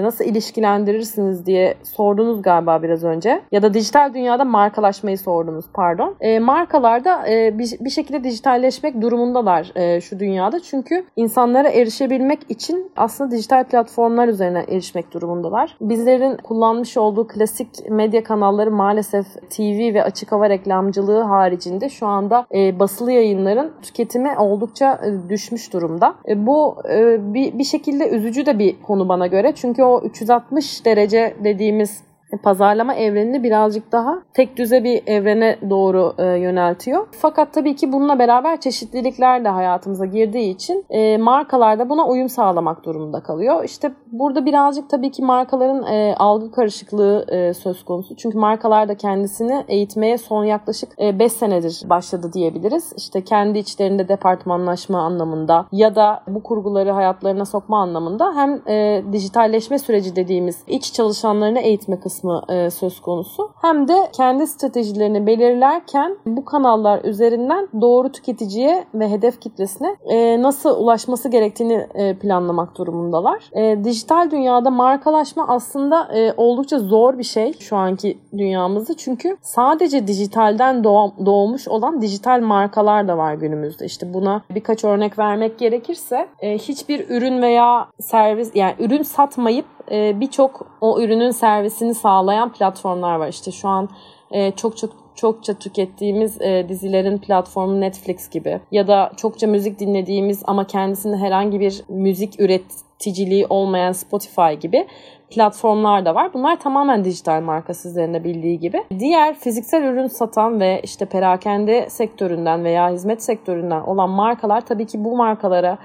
nasıl 0.03 0.25
ilişkilendirirsiniz 0.25 1.45
diye 1.45 1.75
sordunuz 1.83 2.41
galiba 2.41 2.83
biraz 2.83 3.03
önce. 3.03 3.41
Ya 3.51 3.61
da 3.61 3.73
dijital 3.73 4.13
dünyada 4.13 4.45
markalaşmayı 4.45 5.17
sordunuz 5.17 5.65
pardon. 5.73 6.15
E, 6.21 6.39
markalar 6.39 7.05
da 7.05 7.27
e, 7.29 7.59
bir, 7.59 7.71
bir 7.79 7.89
şekilde 7.89 8.23
dijitalleşmek 8.23 9.01
durumundalar 9.01 9.71
e, 9.75 10.01
şu 10.01 10.19
dünyada. 10.19 10.59
Çünkü 10.59 11.05
insanlara 11.15 11.69
erişebilmek 11.69 12.39
için 12.49 12.91
aslında 12.95 13.31
dijital 13.31 13.63
platformlar 13.63 14.27
üzerine 14.27 14.65
erişmek 14.67 15.13
durumundalar. 15.13 15.77
Bizlerin 15.81 16.37
kullanmış 16.37 16.97
olduğu 16.97 17.27
klasik 17.27 17.89
medya 17.89 18.23
kanalları 18.23 18.71
maalesef 18.71 19.25
TV 19.49 19.93
ve 19.93 20.03
açık 20.03 20.31
hava 20.31 20.49
reklamcılığı 20.49 21.21
haricinde 21.21 21.89
şu 21.89 22.07
anda 22.07 22.45
e, 22.55 22.79
basılı 22.79 23.11
yayınların 23.11 23.71
tüketimi 23.81 24.37
oldukça 24.37 25.01
e, 25.05 25.29
düşmüş 25.29 25.73
durumda. 25.73 26.15
E, 26.27 26.45
bu 26.47 26.75
e, 26.89 27.30
bir, 27.33 27.57
bir 27.59 27.63
şekilde 27.63 28.09
üzücü 28.09 28.45
de 28.45 28.59
bir 28.59 28.75
konu 28.81 29.09
bana 29.09 29.27
göre. 29.27 29.53
Çünkü 29.55 29.83
o 29.83 30.01
360 30.05 30.85
derece 30.85 31.35
dediğimiz 31.43 32.03
pazarlama 32.37 32.95
evrenini 32.95 33.43
birazcık 33.43 33.91
daha 33.91 34.21
tek 34.33 34.57
düze 34.57 34.83
bir 34.83 35.03
evrene 35.07 35.57
doğru 35.69 36.13
e, 36.17 36.25
yöneltiyor. 36.25 37.07
Fakat 37.11 37.53
tabii 37.53 37.75
ki 37.75 37.91
bununla 37.91 38.19
beraber 38.19 38.61
çeşitlilikler 38.61 39.45
de 39.45 39.49
hayatımıza 39.49 40.05
girdiği 40.05 40.55
için 40.55 40.85
e, 40.89 41.17
markalar 41.17 41.79
da 41.79 41.89
buna 41.89 42.07
uyum 42.07 42.29
sağlamak 42.29 42.85
durumunda 42.85 43.23
kalıyor. 43.23 43.63
İşte 43.63 43.91
burada 44.11 44.45
birazcık 44.45 44.89
tabii 44.89 45.11
ki 45.11 45.23
markaların 45.23 45.83
e, 45.93 46.15
algı 46.17 46.51
karışıklığı 46.51 47.25
e, 47.31 47.53
söz 47.53 47.85
konusu. 47.85 48.15
Çünkü 48.15 48.37
markalar 48.37 48.87
da 48.87 48.95
kendisini 48.95 49.65
eğitmeye 49.67 50.17
son 50.17 50.43
yaklaşık 50.43 50.99
5 50.99 51.25
e, 51.25 51.29
senedir 51.29 51.81
başladı 51.89 52.33
diyebiliriz. 52.33 52.93
İşte 52.97 53.23
kendi 53.23 53.59
içlerinde 53.59 54.07
departmanlaşma 54.07 55.01
anlamında 55.01 55.65
ya 55.71 55.95
da 55.95 56.23
bu 56.27 56.43
kurguları 56.43 56.91
hayatlarına 56.91 57.45
sokma 57.45 57.81
anlamında 57.81 58.33
hem 58.35 58.61
e, 58.67 59.03
dijitalleşme 59.11 59.79
süreci 59.79 60.15
dediğimiz 60.15 60.63
iç 60.67 60.93
çalışanlarını 60.93 61.59
eğitme 61.59 61.99
kısmı 61.99 62.20
kısmı 62.21 62.41
e, 62.49 62.69
söz 62.69 62.99
konusu. 62.99 63.51
Hem 63.61 63.87
de 63.87 64.09
kendi 64.17 64.47
stratejilerini 64.47 65.27
belirlerken 65.27 66.17
bu 66.25 66.45
kanallar 66.45 67.03
üzerinden 67.03 67.67
doğru 67.81 68.11
tüketiciye 68.11 68.85
ve 68.93 69.09
hedef 69.09 69.41
kitlesine 69.41 69.95
e, 70.05 70.41
nasıl 70.41 70.83
ulaşması 70.83 71.29
gerektiğini 71.29 71.87
e, 71.93 72.17
planlamak 72.17 72.77
durumundalar. 72.77 73.49
E, 73.53 73.83
dijital 73.83 74.31
dünyada 74.31 74.69
markalaşma 74.69 75.47
aslında 75.47 76.17
e, 76.17 76.33
oldukça 76.37 76.79
zor 76.79 77.17
bir 77.17 77.23
şey 77.23 77.53
şu 77.59 77.77
anki 77.77 78.17
dünyamızda. 78.37 78.93
Çünkü 78.97 79.37
sadece 79.41 80.07
dijitalden 80.07 80.83
doğ- 80.83 81.25
doğmuş 81.25 81.67
olan 81.67 82.01
dijital 82.01 82.41
markalar 82.41 83.07
da 83.07 83.17
var 83.17 83.33
günümüzde. 83.33 83.85
İşte 83.85 84.13
buna 84.13 84.41
birkaç 84.55 84.83
örnek 84.83 85.19
vermek 85.19 85.59
gerekirse 85.59 86.27
e, 86.39 86.57
hiçbir 86.57 87.09
ürün 87.09 87.41
veya 87.41 87.87
servis 87.99 88.51
yani 88.55 88.75
ürün 88.79 89.03
satmayıp 89.03 89.65
e, 89.91 90.19
birçok 90.19 90.67
o 90.81 91.01
ürünün 91.01 91.31
servisini 91.31 91.93
sağlayan 91.93 92.53
platformlar 92.53 93.15
var. 93.15 93.27
İşte 93.27 93.51
şu 93.51 93.67
an 93.67 93.89
e, 94.31 94.51
çok 94.51 94.77
çok 94.77 94.91
çokça 95.15 95.53
tükettiğimiz 95.53 96.41
e, 96.41 96.65
dizilerin 96.69 97.17
platformu 97.17 97.81
Netflix 97.81 98.29
gibi 98.29 98.59
ya 98.71 98.87
da 98.87 99.11
çokça 99.17 99.47
müzik 99.47 99.79
dinlediğimiz 99.79 100.43
ama 100.45 100.67
kendisinde 100.67 101.17
herhangi 101.17 101.59
bir 101.59 101.83
müzik 101.89 102.39
üreticiliği 102.39 103.45
olmayan 103.49 103.91
Spotify 103.91 104.53
gibi 104.61 104.87
platformlar 105.29 106.05
da 106.05 106.15
var. 106.15 106.33
Bunlar 106.33 106.59
tamamen 106.59 107.05
dijital 107.05 107.41
marka 107.41 107.73
sizlerin 107.73 108.23
bildiği 108.23 108.59
gibi. 108.59 108.83
Diğer 108.99 109.35
fiziksel 109.35 109.83
ürün 109.83 110.07
satan 110.07 110.59
ve 110.59 110.81
işte 110.83 111.05
perakende 111.05 111.89
sektöründen 111.89 112.63
veya 112.63 112.89
hizmet 112.89 113.23
sektöründen 113.23 113.81
olan 113.81 114.09
markalar 114.09 114.61
tabii 114.61 114.85
ki 114.85 115.03
bu 115.03 115.17
markalara 115.17 115.77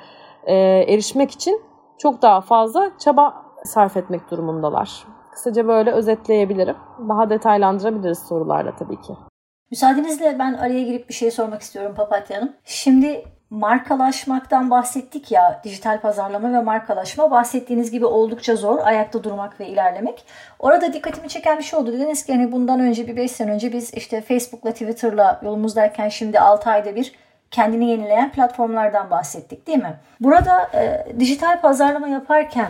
e, 0.46 0.54
erişmek 0.88 1.30
için 1.30 1.60
çok 1.98 2.22
daha 2.22 2.40
fazla 2.40 2.90
çaba 2.98 3.45
sarf 3.66 3.96
etmek 3.96 4.30
durumundalar. 4.30 5.04
Kısaca 5.32 5.68
böyle 5.68 5.90
özetleyebilirim. 5.90 6.76
Daha 7.08 7.30
detaylandırabiliriz 7.30 8.18
sorularla 8.18 8.76
tabii 8.76 9.00
ki. 9.00 9.12
Müsaadenizle 9.70 10.38
ben 10.38 10.54
araya 10.54 10.82
girip 10.82 11.08
bir 11.08 11.14
şey 11.14 11.30
sormak 11.30 11.62
istiyorum 11.62 11.94
Papatya 11.96 12.36
Hanım. 12.36 12.52
Şimdi 12.64 13.24
markalaşmaktan 13.50 14.70
bahsettik 14.70 15.32
ya, 15.32 15.60
dijital 15.64 16.00
pazarlama 16.00 16.52
ve 16.52 16.62
markalaşma 16.62 17.30
bahsettiğiniz 17.30 17.90
gibi 17.90 18.06
oldukça 18.06 18.56
zor 18.56 18.78
ayakta 18.78 19.24
durmak 19.24 19.60
ve 19.60 19.66
ilerlemek. 19.66 20.24
Orada 20.58 20.92
dikkatimi 20.92 21.28
çeken 21.28 21.58
bir 21.58 21.62
şey 21.62 21.78
oldu. 21.78 21.92
Dediniz 21.92 22.26
ki 22.26 22.32
hani 22.32 22.52
bundan 22.52 22.80
önce 22.80 23.06
bir 23.06 23.16
5 23.16 23.30
sene 23.30 23.52
önce 23.52 23.72
biz 23.72 23.94
işte 23.94 24.20
Facebook'la 24.20 24.72
Twitter'la 24.72 25.40
yolumuzdayken 25.42 26.08
şimdi 26.08 26.40
6 26.40 26.70
ayda 26.70 26.94
bir 26.94 27.12
kendini 27.50 27.90
yenileyen 27.90 28.32
platformlardan 28.32 29.10
bahsettik 29.10 29.66
değil 29.66 29.78
mi? 29.78 29.96
Burada 30.20 30.70
e, 30.74 31.06
dijital 31.20 31.60
pazarlama 31.60 32.08
yaparken 32.08 32.68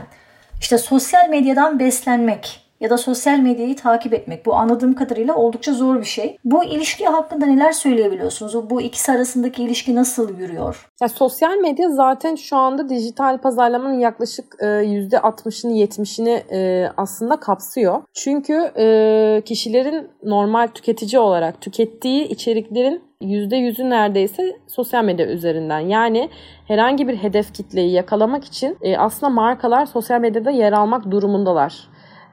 işte 0.60 0.78
sosyal 0.78 1.28
medyadan 1.28 1.78
beslenmek 1.78 2.65
ya 2.80 2.90
da 2.90 2.98
sosyal 2.98 3.38
medyayı 3.38 3.76
takip 3.76 4.14
etmek 4.14 4.46
bu 4.46 4.54
anladığım 4.54 4.94
kadarıyla 4.94 5.34
oldukça 5.34 5.72
zor 5.72 6.00
bir 6.00 6.04
şey. 6.04 6.38
Bu 6.44 6.64
ilişki 6.64 7.06
hakkında 7.06 7.46
neler 7.46 7.72
söyleyebiliyorsunuz? 7.72 8.70
Bu 8.70 8.80
ikisi 8.80 9.12
arasındaki 9.12 9.62
ilişki 9.62 9.94
nasıl 9.94 10.38
yürüyor? 10.38 10.90
Ya 11.00 11.08
sosyal 11.08 11.56
medya 11.56 11.90
zaten 11.90 12.34
şu 12.34 12.56
anda 12.56 12.88
dijital 12.88 13.38
pazarlamanın 13.38 13.98
yaklaşık 13.98 14.56
e, 14.60 14.66
%60'ını 14.66 15.72
70'ini 15.72 16.42
e, 16.52 16.90
aslında 16.96 17.36
kapsıyor. 17.36 18.02
Çünkü 18.14 18.72
e, 18.78 19.42
kişilerin 19.44 20.08
normal 20.22 20.66
tüketici 20.66 21.20
olarak 21.20 21.60
tükettiği 21.60 22.28
içeriklerin 22.28 23.02
%100'ü 23.22 23.90
neredeyse 23.90 24.56
sosyal 24.66 25.04
medya 25.04 25.26
üzerinden. 25.26 25.80
Yani 25.80 26.30
herhangi 26.68 27.08
bir 27.08 27.16
hedef 27.16 27.54
kitleyi 27.54 27.92
yakalamak 27.92 28.44
için 28.44 28.78
e, 28.82 28.96
aslında 28.96 29.30
markalar 29.30 29.86
sosyal 29.86 30.20
medyada 30.20 30.50
yer 30.50 30.72
almak 30.72 31.10
durumundalar. 31.10 31.88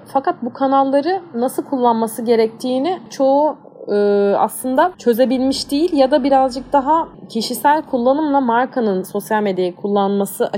Fakat 0.07 0.35
bu 0.41 0.53
kanalları 0.53 1.21
nasıl 1.33 1.63
kullanması 1.63 2.21
gerektiğini 2.21 2.99
çoğu 3.09 3.57
e, 3.87 3.95
aslında 4.37 4.93
çözebilmiş 4.97 5.71
değil 5.71 5.93
ya 5.93 6.11
da 6.11 6.23
birazcık 6.23 6.73
daha 6.73 7.07
kişisel 7.29 7.81
kullanımla 7.81 8.41
markanın 8.41 9.03
sosyal 9.03 9.41
medyayı 9.41 9.75
kullanması 9.75 10.51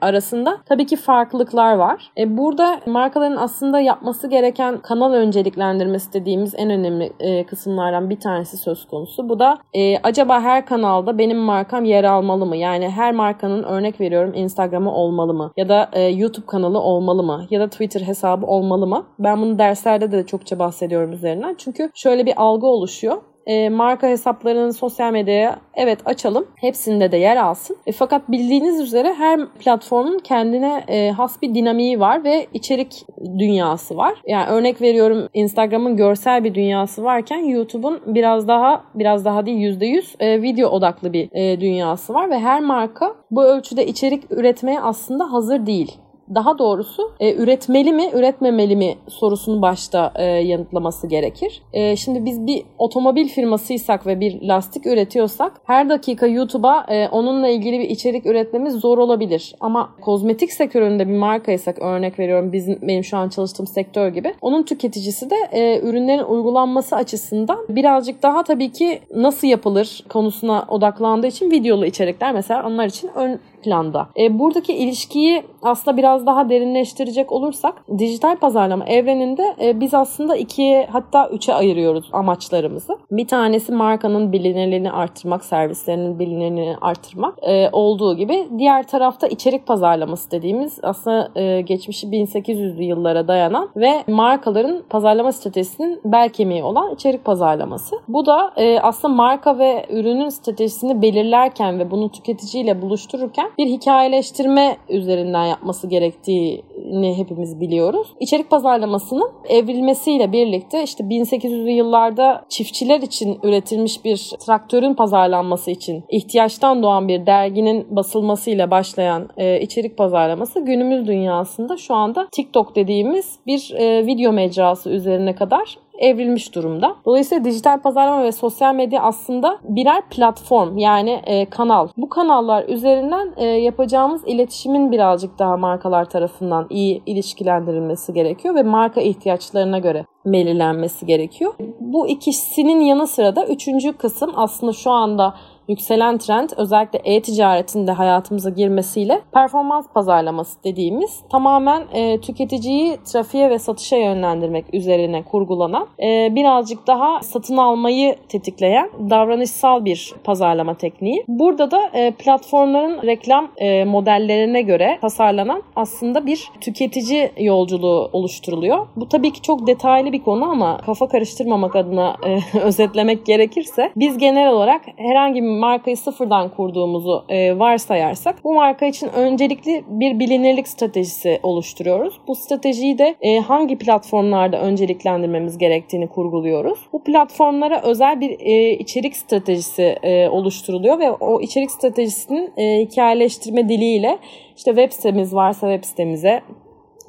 arasında 0.00 0.58
tabii 0.66 0.86
ki 0.86 0.96
farklılıklar 0.96 1.74
var. 1.74 2.10
E, 2.18 2.36
burada 2.36 2.80
markaların 2.86 3.36
aslında 3.36 3.80
yapması 3.80 4.28
gereken 4.28 4.78
kanal 4.78 5.12
önceliklendirmesi 5.12 6.12
dediğimiz 6.12 6.54
en 6.56 6.70
önemli 6.70 7.12
e, 7.20 7.46
kısımlardan 7.46 8.10
bir 8.10 8.20
tanesi 8.20 8.56
söz 8.56 8.86
konusu. 8.86 9.28
Bu 9.28 9.38
da 9.38 9.58
e, 9.74 9.98
acaba 9.98 10.40
her 10.40 10.66
kanalda 10.66 11.18
benim 11.18 11.38
markam 11.38 11.84
yer 11.84 12.04
almalı 12.04 12.46
mı? 12.46 12.56
Yani 12.56 12.90
her 12.90 13.12
markanın 13.12 13.62
örnek 13.62 14.00
veriyorum 14.00 14.32
Instagram'ı 14.34 14.94
olmalı 14.94 15.34
mı? 15.34 15.52
Ya 15.56 15.68
da 15.68 15.90
e, 15.92 16.02
YouTube 16.02 16.46
kanalı 16.46 16.80
olmalı 16.80 17.22
mı? 17.22 17.46
Ya 17.50 17.60
da 17.60 17.68
Twitter 17.68 18.00
hesabı 18.00 18.46
olmalı 18.46 18.86
mı? 18.86 19.06
Ben 19.18 19.42
bunu 19.42 19.58
derslerde 19.58 20.12
de 20.12 20.26
çokça 20.26 20.58
bahsediyorum 20.58 21.12
üzerinden. 21.12 21.54
Çünkü 21.58 21.90
şöyle 21.94 22.26
bir 22.26 22.34
algı 22.36 22.63
oluşuyor 22.68 23.22
e, 23.46 23.68
marka 23.68 24.08
hesaplarını 24.08 24.72
sosyal 24.72 25.12
medyaya 25.12 25.60
evet 25.74 25.98
açalım. 26.04 26.46
Hepsinde 26.60 27.12
de 27.12 27.16
yer 27.16 27.36
alsın. 27.36 27.76
E, 27.86 27.92
fakat 27.92 28.28
bildiğiniz 28.28 28.80
üzere 28.80 29.14
her 29.14 29.48
platformun 29.48 30.18
kendine 30.18 30.84
e, 30.88 31.10
has 31.10 31.42
bir 31.42 31.54
dinamiği 31.54 32.00
var 32.00 32.24
ve 32.24 32.46
içerik 32.54 33.06
dünyası 33.38 33.96
var. 33.96 34.14
Yani 34.26 34.50
örnek 34.50 34.82
veriyorum 34.82 35.28
Instagram'ın 35.34 35.96
görsel 35.96 36.44
bir 36.44 36.54
dünyası 36.54 37.04
varken 37.04 37.38
YouTube'un 37.38 38.00
biraz 38.06 38.48
daha 38.48 38.84
biraz 38.94 39.24
daha 39.24 39.46
değil 39.46 39.80
%100 39.80 40.22
e, 40.24 40.42
video 40.42 40.68
odaklı 40.68 41.12
bir 41.12 41.28
e, 41.32 41.60
dünyası 41.60 42.14
var 42.14 42.30
ve 42.30 42.38
her 42.38 42.60
marka 42.60 43.14
bu 43.30 43.44
ölçüde 43.44 43.86
içerik 43.86 44.30
üretmeye 44.30 44.80
aslında 44.80 45.32
hazır 45.32 45.66
değil 45.66 45.98
daha 46.34 46.58
doğrusu 46.58 47.12
e, 47.20 47.34
üretmeli 47.34 47.92
mi 47.92 48.10
üretmemeli 48.14 48.76
mi 48.76 48.94
sorusunu 49.08 49.62
başta 49.62 50.12
e, 50.14 50.24
yanıtlaması 50.24 51.06
gerekir. 51.06 51.62
E, 51.72 51.96
şimdi 51.96 52.24
biz 52.24 52.46
bir 52.46 52.62
otomobil 52.78 53.28
firmasıysak 53.28 54.06
ve 54.06 54.20
bir 54.20 54.42
lastik 54.42 54.86
üretiyorsak 54.86 55.60
her 55.64 55.88
dakika 55.88 56.26
YouTube'a 56.26 56.86
e, 56.88 57.08
onunla 57.08 57.48
ilgili 57.48 57.78
bir 57.78 57.90
içerik 57.90 58.26
üretmemiz 58.26 58.74
zor 58.74 58.98
olabilir. 58.98 59.54
Ama 59.60 59.90
kozmetik 60.00 60.52
sektöründe 60.52 61.08
bir 61.08 61.16
markaysak 61.16 61.78
örnek 61.78 62.18
veriyorum 62.18 62.52
bizim 62.52 62.78
benim 62.82 63.04
şu 63.04 63.16
an 63.16 63.28
çalıştığım 63.28 63.66
sektör 63.66 64.08
gibi 64.08 64.34
onun 64.40 64.62
tüketicisi 64.62 65.30
de 65.30 65.36
e, 65.52 65.80
ürünlerin 65.80 66.24
uygulanması 66.24 66.96
açısından 66.96 67.58
birazcık 67.68 68.22
daha 68.22 68.42
tabii 68.42 68.72
ki 68.72 69.00
nasıl 69.14 69.48
yapılır 69.48 70.04
konusuna 70.08 70.64
odaklandığı 70.68 71.26
için 71.26 71.50
videolu 71.50 71.86
içerikler 71.86 72.32
mesela 72.32 72.66
onlar 72.66 72.86
için 72.86 73.10
ön 73.14 73.40
planda. 73.64 74.08
E, 74.18 74.38
buradaki 74.38 74.74
ilişkiyi 74.74 75.42
aslında 75.62 75.96
biraz 75.96 76.26
daha 76.26 76.48
derinleştirecek 76.48 77.32
olursak 77.32 77.84
dijital 77.98 78.36
pazarlama 78.36 78.84
evreninde 78.84 79.54
e, 79.62 79.80
biz 79.80 79.94
aslında 79.94 80.36
ikiye 80.36 80.88
hatta 80.92 81.28
üçe 81.28 81.54
ayırıyoruz 81.54 82.08
amaçlarımızı. 82.12 82.98
Bir 83.10 83.28
tanesi 83.28 83.72
markanın 83.72 84.32
bilinirliğini 84.32 84.92
arttırmak, 84.92 85.44
servislerinin 85.44 86.18
bilinirliğini 86.18 86.76
arttırmak 86.80 87.34
e, 87.42 87.68
olduğu 87.72 88.16
gibi 88.16 88.48
diğer 88.58 88.86
tarafta 88.86 89.26
içerik 89.26 89.66
pazarlaması 89.66 90.30
dediğimiz 90.30 90.78
aslında 90.82 91.30
e, 91.40 91.60
geçmişi 91.60 92.06
1800'lü 92.06 92.82
yıllara 92.82 93.28
dayanan 93.28 93.68
ve 93.76 94.04
markaların 94.08 94.82
pazarlama 94.90 95.32
stratejisinin 95.32 96.00
bel 96.04 96.28
kemiği 96.28 96.62
olan 96.62 96.94
içerik 96.94 97.24
pazarlaması. 97.24 97.96
Bu 98.08 98.26
da 98.26 98.52
e, 98.56 98.80
aslında 98.80 99.14
marka 99.14 99.58
ve 99.58 99.86
ürünün 99.90 100.28
stratejisini 100.28 101.02
belirlerken 101.02 101.78
ve 101.78 101.90
bunu 101.90 102.12
tüketiciyle 102.12 102.82
buluştururken 102.82 103.50
bir 103.58 103.66
hikayeleştirme 103.66 104.76
üzerinden 104.88 105.44
yapması 105.44 105.86
gerektiğini 105.86 107.18
hepimiz 107.18 107.60
biliyoruz. 107.60 108.08
İçerik 108.20 108.50
pazarlamasının 108.50 109.30
evrilmesiyle 109.48 110.32
birlikte 110.32 110.82
işte 110.82 111.04
1800'lü 111.04 111.70
yıllarda 111.70 112.44
çiftçiler 112.48 113.00
için 113.00 113.38
üretilmiş 113.42 114.04
bir 114.04 114.32
traktörün 114.46 114.94
pazarlanması 114.94 115.70
için 115.70 116.04
ihtiyaçtan 116.08 116.82
doğan 116.82 117.08
bir 117.08 117.26
derginin 117.26 117.96
basılmasıyla 117.96 118.70
başlayan 118.70 119.28
e, 119.36 119.60
içerik 119.60 119.98
pazarlaması 119.98 120.60
günümüz 120.60 121.06
dünyasında 121.06 121.76
şu 121.76 121.94
anda 121.94 122.28
TikTok 122.32 122.76
dediğimiz 122.76 123.38
bir 123.46 123.74
e, 123.76 124.06
video 124.06 124.32
mecrası 124.32 124.90
üzerine 124.90 125.34
kadar 125.34 125.83
evrilmiş 125.98 126.54
durumda. 126.54 126.96
Dolayısıyla 127.04 127.44
dijital 127.44 127.80
pazarlama 127.80 128.24
ve 128.24 128.32
sosyal 128.32 128.74
medya 128.74 129.02
aslında 129.02 129.58
birer 129.62 130.02
platform 130.10 130.78
yani 130.78 131.20
e, 131.24 131.50
kanal. 131.50 131.88
Bu 131.96 132.08
kanallar 132.08 132.68
üzerinden 132.68 133.32
e, 133.36 133.44
yapacağımız 133.44 134.22
iletişimin 134.26 134.92
birazcık 134.92 135.38
daha 135.38 135.56
markalar 135.56 136.04
tarafından 136.04 136.66
iyi 136.70 137.02
ilişkilendirilmesi 137.06 138.12
gerekiyor 138.12 138.54
ve 138.54 138.62
marka 138.62 139.00
ihtiyaçlarına 139.00 139.78
göre 139.78 140.06
belirlenmesi 140.26 141.06
gerekiyor. 141.06 141.54
Bu 141.80 142.08
ikisinin 142.08 142.80
yanı 142.80 143.06
sıra 143.06 143.36
da 143.36 143.46
üçüncü 143.46 143.92
kısım 143.92 144.32
aslında 144.36 144.72
şu 144.72 144.90
anda 144.90 145.34
yükselen 145.68 146.18
trend 146.18 146.50
özellikle 146.56 147.00
e-ticaretin 147.04 147.86
de 147.86 147.92
hayatımıza 147.92 148.50
girmesiyle 148.50 149.20
performans 149.32 149.86
pazarlaması 149.94 150.64
dediğimiz 150.64 151.20
tamamen 151.30 151.82
e, 151.92 152.20
tüketiciyi 152.20 152.96
trafiğe 153.04 153.50
ve 153.50 153.58
satışa 153.58 153.96
yönlendirmek 153.96 154.74
üzerine 154.74 155.22
kurgulanan 155.22 155.88
e, 156.02 156.34
birazcık 156.34 156.86
daha 156.86 157.22
satın 157.22 157.56
almayı 157.56 158.16
tetikleyen 158.28 158.90
davranışsal 159.10 159.84
bir 159.84 160.14
pazarlama 160.24 160.74
tekniği. 160.74 161.24
Burada 161.28 161.70
da 161.70 161.90
e, 161.94 162.10
platformların 162.10 163.02
reklam 163.02 163.48
e, 163.56 163.84
modellerine 163.84 164.62
göre 164.62 164.98
tasarlanan 165.00 165.62
aslında 165.76 166.26
bir 166.26 166.48
tüketici 166.60 167.30
yolculuğu 167.38 168.10
oluşturuluyor. 168.12 168.86
Bu 168.96 169.08
tabii 169.08 169.32
ki 169.32 169.42
çok 169.42 169.66
detaylı 169.66 170.12
bir 170.12 170.22
konu 170.22 170.44
ama 170.44 170.78
kafa 170.86 171.08
karıştırmamak 171.08 171.76
adına 171.76 172.16
e, 172.26 172.58
özetlemek 172.58 173.26
gerekirse 173.26 173.92
biz 173.96 174.18
genel 174.18 174.48
olarak 174.48 174.82
herhangi 174.96 175.42
bir 175.42 175.48
markayı 175.58 175.96
sıfırdan 175.96 176.48
kurduğumuzu 176.48 177.24
e, 177.28 177.58
varsayarsak 177.58 178.44
bu 178.44 178.54
marka 178.54 178.86
için 178.86 179.08
öncelikli 179.08 179.84
bir 179.88 180.18
bilinirlik 180.18 180.68
stratejisi 180.68 181.40
oluşturuyoruz. 181.42 182.14
Bu 182.28 182.34
stratejiyi 182.34 182.98
de 182.98 183.14
e, 183.20 183.38
hangi 183.38 183.78
platformlarda 183.78 184.60
önceliklendirmemiz 184.60 185.58
gerektiğini 185.58 186.08
kurguluyoruz. 186.08 186.78
Bu 186.92 187.04
platformlara 187.04 187.82
özel 187.82 188.20
bir 188.20 188.36
e, 188.40 188.70
içerik 188.70 189.16
stratejisi 189.16 189.82
e, 189.82 190.28
oluşturuluyor 190.28 190.98
ve 190.98 191.10
o 191.10 191.40
içerik 191.40 191.70
stratejisinin 191.70 192.52
e, 192.56 192.80
hikayeleştirme 192.80 193.68
diliyle 193.68 194.18
işte 194.56 194.70
web 194.70 194.92
sitemiz 194.92 195.34
varsa 195.34 195.72
web 195.72 195.84
sitemize, 195.88 196.42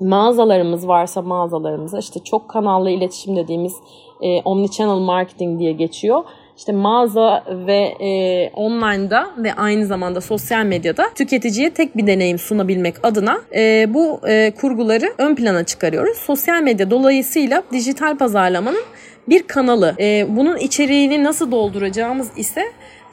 mağazalarımız 0.02 0.88
varsa 0.88 1.22
mağazalarımıza, 1.22 2.00
işte 2.00 2.20
çok 2.20 2.50
kanallı 2.50 2.90
iletişim 2.90 3.36
dediğimiz 3.36 3.76
e, 4.22 4.42
omnichannel 4.42 5.00
marketing 5.00 5.60
diye 5.60 5.72
geçiyor. 5.72 6.24
İşte 6.58 6.72
mağaza 6.72 7.44
ve 7.68 7.94
e, 8.00 8.50
online'da 8.54 9.28
ve 9.38 9.54
aynı 9.54 9.86
zamanda 9.86 10.22
sosyal 10.22 10.66
medyada 10.66 11.10
tüketiciye 11.16 11.70
tek 11.70 11.98
bir 11.98 12.08
deneyim 12.08 12.38
sunabilmek 12.38 12.96
adına 13.04 13.42
e, 13.56 13.94
bu 13.94 14.22
e, 14.28 14.52
kurguları 14.62 15.14
ön 15.18 15.36
plana 15.36 15.64
çıkarıyoruz. 15.64 16.18
Sosyal 16.18 16.62
medya 16.62 16.92
dolayısıyla 16.92 17.64
dijital 17.72 18.18
pazarlamanın 18.18 18.84
bir 19.30 19.44
kanalı. 19.44 19.96
E, 20.00 20.26
bunun 20.30 20.58
içeriğini 20.58 21.24
nasıl 21.24 21.52
dolduracağımız 21.52 22.32
ise 22.38 22.62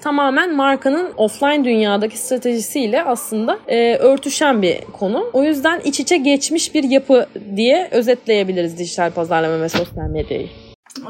tamamen 0.00 0.56
markanın 0.56 1.12
offline 1.16 1.64
dünyadaki 1.64 2.18
stratejisiyle 2.18 3.02
aslında 3.02 3.58
e, 3.68 3.96
örtüşen 3.96 4.62
bir 4.62 4.80
konu. 4.80 5.30
O 5.32 5.42
yüzden 5.42 5.80
iç 5.80 6.00
içe 6.00 6.16
geçmiş 6.16 6.74
bir 6.74 6.84
yapı 6.84 7.26
diye 7.56 7.88
özetleyebiliriz 7.90 8.78
dijital 8.78 9.10
pazarlama 9.10 9.60
ve 9.60 9.68
sosyal 9.68 10.08
medyayı. 10.08 10.48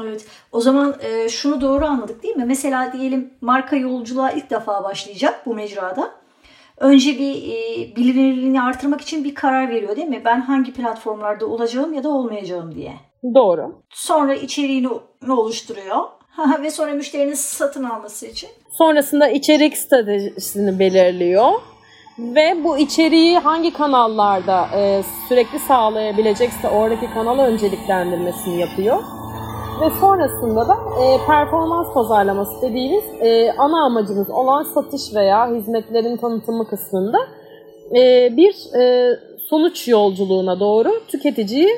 Evet. 0.01 0.25
O 0.51 0.61
zaman 0.61 0.95
e, 1.01 1.29
şunu 1.29 1.61
doğru 1.61 1.85
anladık 1.85 2.23
değil 2.23 2.35
mi? 2.35 2.45
Mesela 2.45 2.93
diyelim 2.93 3.33
marka 3.41 3.75
yolculuğa 3.75 4.31
ilk 4.31 4.49
defa 4.49 4.83
başlayacak 4.83 5.45
bu 5.45 5.55
mecrada. 5.55 6.11
Önce 6.77 7.19
bir 7.19 7.35
e, 7.35 7.95
bilinirliğini 7.95 8.61
artırmak 8.61 9.01
için 9.01 9.23
bir 9.23 9.35
karar 9.35 9.69
veriyor 9.69 9.95
değil 9.95 10.07
mi? 10.07 10.21
Ben 10.25 10.41
hangi 10.41 10.73
platformlarda 10.73 11.45
olacağım 11.45 11.93
ya 11.93 12.03
da 12.03 12.09
olmayacağım 12.09 12.75
diye. 12.75 12.93
Doğru. 13.35 13.75
Sonra 13.89 14.33
içeriğini 14.33 14.89
oluşturuyor. 15.29 16.03
Ve 16.61 16.71
sonra 16.71 16.91
müşterinin 16.93 17.33
satın 17.33 17.83
alması 17.83 18.25
için. 18.25 18.49
Sonrasında 18.77 19.27
içerik 19.27 19.77
stratejisini 19.77 20.79
belirliyor. 20.79 21.51
Ve 22.19 22.63
bu 22.63 22.77
içeriği 22.77 23.39
hangi 23.39 23.73
kanallarda 23.73 24.67
e, 24.75 25.03
sürekli 25.29 25.59
sağlayabilecekse 25.59 26.69
oradaki 26.69 27.13
kanal 27.13 27.39
önceliklendirmesini 27.39 28.59
yapıyor. 28.59 29.03
Ve 29.81 29.89
sonrasında 29.89 30.67
da 30.67 30.73
e, 31.03 31.17
performans 31.27 31.93
pazarlaması 31.93 32.61
dediğimiz 32.61 33.03
e, 33.21 33.51
ana 33.57 33.85
amacımız 33.85 34.29
olan 34.29 34.63
satış 34.63 35.15
veya 35.15 35.55
hizmetlerin 35.55 36.17
tanıtımı 36.17 36.67
kısmında 36.67 37.17
e, 37.95 38.29
bir 38.37 38.79
e, 38.79 39.13
sonuç 39.49 39.87
yolculuğuna 39.87 40.59
doğru 40.59 40.91
tüketiciyi 41.07 41.69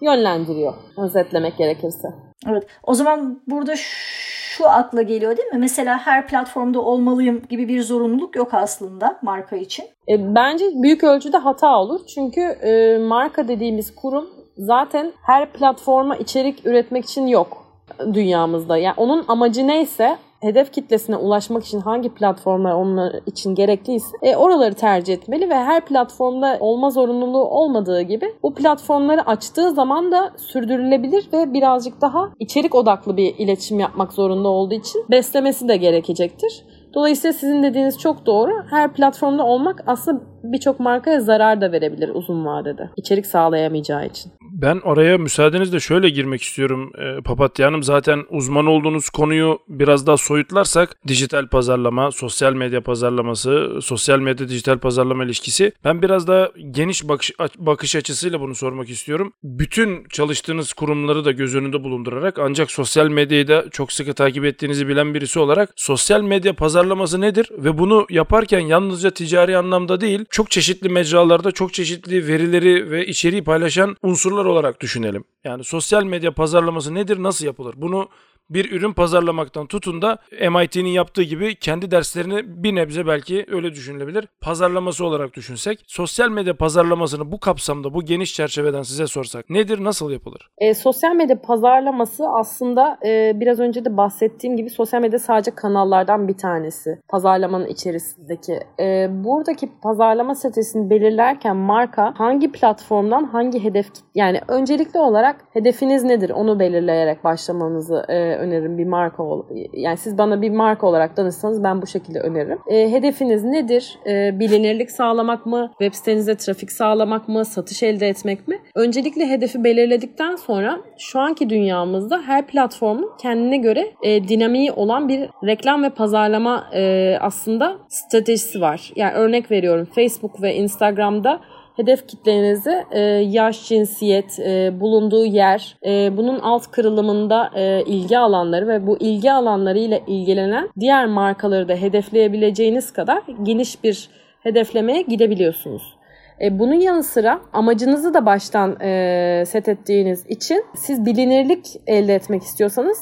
yönlendiriyor 0.00 0.74
özetlemek 0.98 1.58
gerekirse. 1.58 2.08
Evet. 2.50 2.66
O 2.82 2.94
zaman 2.94 3.42
burada 3.46 3.74
şu 3.76 4.68
akla 4.68 5.02
geliyor 5.02 5.36
değil 5.36 5.48
mi? 5.48 5.58
Mesela 5.58 5.98
her 5.98 6.26
platformda 6.26 6.80
olmalıyım 6.80 7.42
gibi 7.48 7.68
bir 7.68 7.82
zorunluluk 7.82 8.36
yok 8.36 8.54
aslında 8.54 9.18
marka 9.22 9.56
için. 9.56 9.84
E, 10.08 10.34
bence 10.34 10.64
büyük 10.74 11.04
ölçüde 11.04 11.36
hata 11.36 11.78
olur. 11.78 12.00
Çünkü 12.14 12.40
e, 12.40 12.98
marka 12.98 13.48
dediğimiz 13.48 13.94
kurum 13.94 14.35
zaten 14.58 15.12
her 15.22 15.52
platforma 15.52 16.16
içerik 16.16 16.66
üretmek 16.66 17.04
için 17.04 17.26
yok 17.26 17.66
dünyamızda. 18.14 18.76
Yani 18.76 18.94
onun 18.96 19.24
amacı 19.28 19.66
neyse 19.66 20.16
hedef 20.40 20.72
kitlesine 20.72 21.16
ulaşmak 21.16 21.64
için 21.64 21.80
hangi 21.80 22.08
platformlar 22.08 22.72
onun 22.72 23.12
için 23.26 23.54
gerekliyse 23.54 24.16
e, 24.22 24.36
oraları 24.36 24.74
tercih 24.74 25.14
etmeli 25.14 25.50
ve 25.50 25.54
her 25.54 25.84
platformda 25.84 26.56
olma 26.60 26.90
zorunluluğu 26.90 27.44
olmadığı 27.44 28.00
gibi 28.00 28.34
bu 28.42 28.54
platformları 28.54 29.26
açtığı 29.26 29.70
zaman 29.70 30.12
da 30.12 30.32
sürdürülebilir 30.36 31.28
ve 31.32 31.52
birazcık 31.52 32.00
daha 32.00 32.30
içerik 32.40 32.74
odaklı 32.74 33.16
bir 33.16 33.34
iletişim 33.38 33.80
yapmak 33.80 34.12
zorunda 34.12 34.48
olduğu 34.48 34.74
için 34.74 35.04
beslemesi 35.10 35.68
de 35.68 35.76
gerekecektir. 35.76 36.64
Dolayısıyla 36.94 37.32
sizin 37.32 37.62
dediğiniz 37.62 37.98
çok 37.98 38.26
doğru. 38.26 38.52
Her 38.70 38.92
platformda 38.92 39.46
olmak 39.46 39.84
aslında 39.86 40.20
birçok 40.42 40.80
markaya 40.80 41.20
zarar 41.20 41.60
da 41.60 41.72
verebilir 41.72 42.08
uzun 42.08 42.46
vadede. 42.46 42.90
İçerik 42.96 43.26
sağlayamayacağı 43.26 44.06
için. 44.06 44.32
Ben 44.56 44.80
oraya 44.84 45.18
müsaadenizle 45.18 45.80
şöyle 45.80 46.08
girmek 46.08 46.42
istiyorum 46.42 46.92
e, 46.98 47.20
Papatya 47.20 47.66
Hanım. 47.66 47.82
Zaten 47.82 48.24
uzman 48.30 48.66
olduğunuz 48.66 49.10
konuyu 49.10 49.58
biraz 49.68 50.06
daha 50.06 50.16
soyutlarsak 50.16 50.96
dijital 51.08 51.48
pazarlama, 51.48 52.10
sosyal 52.10 52.52
medya 52.52 52.80
pazarlaması, 52.80 53.78
sosyal 53.82 54.18
medya 54.18 54.48
dijital 54.48 54.78
pazarlama 54.78 55.24
ilişkisi. 55.24 55.72
Ben 55.84 56.02
biraz 56.02 56.26
daha 56.26 56.50
geniş 56.70 57.08
bakış, 57.08 57.32
bakış 57.58 57.96
açısıyla 57.96 58.40
bunu 58.40 58.54
sormak 58.54 58.90
istiyorum. 58.90 59.32
Bütün 59.42 60.04
çalıştığınız 60.12 60.72
kurumları 60.72 61.24
da 61.24 61.32
göz 61.32 61.54
önünde 61.54 61.84
bulundurarak 61.84 62.38
ancak 62.38 62.70
sosyal 62.70 63.08
medyayı 63.08 63.48
da 63.48 63.64
çok 63.70 63.92
sıkı 63.92 64.14
takip 64.14 64.44
ettiğinizi 64.44 64.88
bilen 64.88 65.14
birisi 65.14 65.38
olarak 65.38 65.70
sosyal 65.76 66.22
medya 66.22 66.52
pazarlaması 66.52 67.20
nedir 67.20 67.48
ve 67.58 67.78
bunu 67.78 68.06
yaparken 68.10 68.60
yalnızca 68.60 69.10
ticari 69.10 69.56
anlamda 69.56 70.00
değil 70.00 70.24
çok 70.30 70.50
çeşitli 70.50 70.88
mecralarda 70.88 71.50
çok 71.50 71.74
çeşitli 71.74 72.28
verileri 72.28 72.90
ve 72.90 73.06
içeriği 73.06 73.44
paylaşan 73.44 73.96
unsurlar 74.02 74.45
olarak 74.46 74.80
düşünelim. 74.80 75.24
Yani 75.44 75.64
sosyal 75.64 76.04
medya 76.04 76.34
pazarlaması 76.34 76.94
nedir, 76.94 77.22
nasıl 77.22 77.46
yapılır? 77.46 77.74
Bunu 77.76 78.08
bir 78.50 78.72
ürün 78.72 78.92
pazarlamaktan 78.92 79.66
tutun 79.66 80.02
da 80.02 80.18
MIT'nin 80.50 80.88
yaptığı 80.88 81.22
gibi 81.22 81.54
kendi 81.54 81.90
derslerini 81.90 82.62
bir 82.62 82.74
nebze 82.74 83.06
belki 83.06 83.46
öyle 83.48 83.72
düşünülebilir. 83.72 84.28
Pazarlaması 84.40 85.06
olarak 85.06 85.34
düşünsek. 85.34 85.84
Sosyal 85.86 86.28
medya 86.28 86.56
pazarlamasını 86.56 87.32
bu 87.32 87.40
kapsamda, 87.40 87.94
bu 87.94 88.04
geniş 88.04 88.34
çerçeveden 88.34 88.82
size 88.82 89.06
sorsak 89.06 89.50
nedir, 89.50 89.84
nasıl 89.84 90.10
yapılır? 90.10 90.50
E, 90.58 90.74
sosyal 90.74 91.14
medya 91.14 91.40
pazarlaması 91.42 92.28
aslında 92.28 92.98
e, 93.06 93.32
biraz 93.34 93.60
önce 93.60 93.84
de 93.84 93.96
bahsettiğim 93.96 94.56
gibi 94.56 94.70
sosyal 94.70 95.00
medya 95.00 95.18
sadece 95.18 95.50
kanallardan 95.50 96.28
bir 96.28 96.36
tanesi. 96.36 96.98
Pazarlamanın 97.08 97.66
içerisindeki. 97.66 98.60
E, 98.80 99.08
buradaki 99.24 99.68
pazarlama 99.82 100.34
stratejisini 100.34 100.90
belirlerken 100.90 101.56
marka 101.56 102.14
hangi 102.16 102.52
platformdan 102.52 103.24
hangi 103.24 103.64
hedef 103.64 103.86
yani 104.14 104.40
öncelikli 104.48 104.98
olarak 104.98 105.36
hedefiniz 105.52 106.04
nedir 106.04 106.30
onu 106.30 106.58
belirleyerek 106.60 107.24
başlamanızı 107.24 108.04
e, 108.08 108.35
öneririm 108.38 108.78
bir 108.78 108.86
marka. 108.86 109.24
Yani 109.72 109.96
siz 109.96 110.18
bana 110.18 110.42
bir 110.42 110.50
marka 110.50 110.86
olarak 110.86 111.16
danışsanız 111.16 111.64
ben 111.64 111.82
bu 111.82 111.86
şekilde 111.86 112.20
öneririm. 112.20 112.58
E, 112.68 112.92
hedefiniz 112.92 113.44
nedir? 113.44 113.98
E, 114.06 114.40
bilinirlik 114.40 114.90
sağlamak 114.90 115.46
mı? 115.46 115.70
Web 115.70 115.92
sitenize 115.92 116.36
trafik 116.36 116.72
sağlamak 116.72 117.28
mı? 117.28 117.44
Satış 117.44 117.82
elde 117.82 118.08
etmek 118.08 118.48
mi? 118.48 118.58
Öncelikle 118.74 119.28
hedefi 119.28 119.64
belirledikten 119.64 120.36
sonra 120.36 120.80
şu 120.98 121.20
anki 121.20 121.50
dünyamızda 121.50 122.22
her 122.22 122.46
platformun 122.46 123.10
kendine 123.22 123.56
göre 123.56 123.92
e, 124.02 124.28
dinamiği 124.28 124.72
olan 124.72 125.08
bir 125.08 125.30
reklam 125.44 125.82
ve 125.82 125.90
pazarlama 125.90 126.66
e, 126.74 127.14
aslında 127.20 127.76
stratejisi 127.88 128.60
var. 128.60 128.92
Yani 128.96 129.14
örnek 129.14 129.50
veriyorum 129.50 129.88
Facebook 129.94 130.42
ve 130.42 130.54
Instagram'da 130.54 131.40
hedef 131.76 132.08
kitlenizi 132.08 132.84
e, 132.90 133.00
yaş, 133.00 133.68
cinsiyet, 133.68 134.38
e, 134.38 134.80
bulunduğu 134.80 135.24
yer, 135.24 135.76
e, 135.86 136.16
bunun 136.16 136.38
alt 136.38 136.70
kırılımında 136.70 137.50
e, 137.54 137.82
ilgi 137.86 138.18
alanları 138.18 138.68
ve 138.68 138.86
bu 138.86 138.98
ilgi 138.98 139.32
alanları 139.32 139.78
ile 139.78 140.02
ilgilenen 140.06 140.68
diğer 140.80 141.06
markaları 141.06 141.68
da 141.68 141.74
hedefleyebileceğiniz 141.74 142.92
kadar 142.92 143.22
geniş 143.42 143.84
bir 143.84 144.08
hedeflemeye 144.42 145.02
gidebiliyorsunuz. 145.02 145.96
E, 146.40 146.58
bunun 146.58 146.74
yanı 146.74 147.02
sıra 147.02 147.40
amacınızı 147.52 148.14
da 148.14 148.26
baştan 148.26 148.80
e, 148.80 149.44
set 149.46 149.68
ettiğiniz 149.68 150.26
için 150.28 150.64
siz 150.74 151.06
bilinirlik 151.06 151.66
elde 151.86 152.14
etmek 152.14 152.42
istiyorsanız 152.42 152.98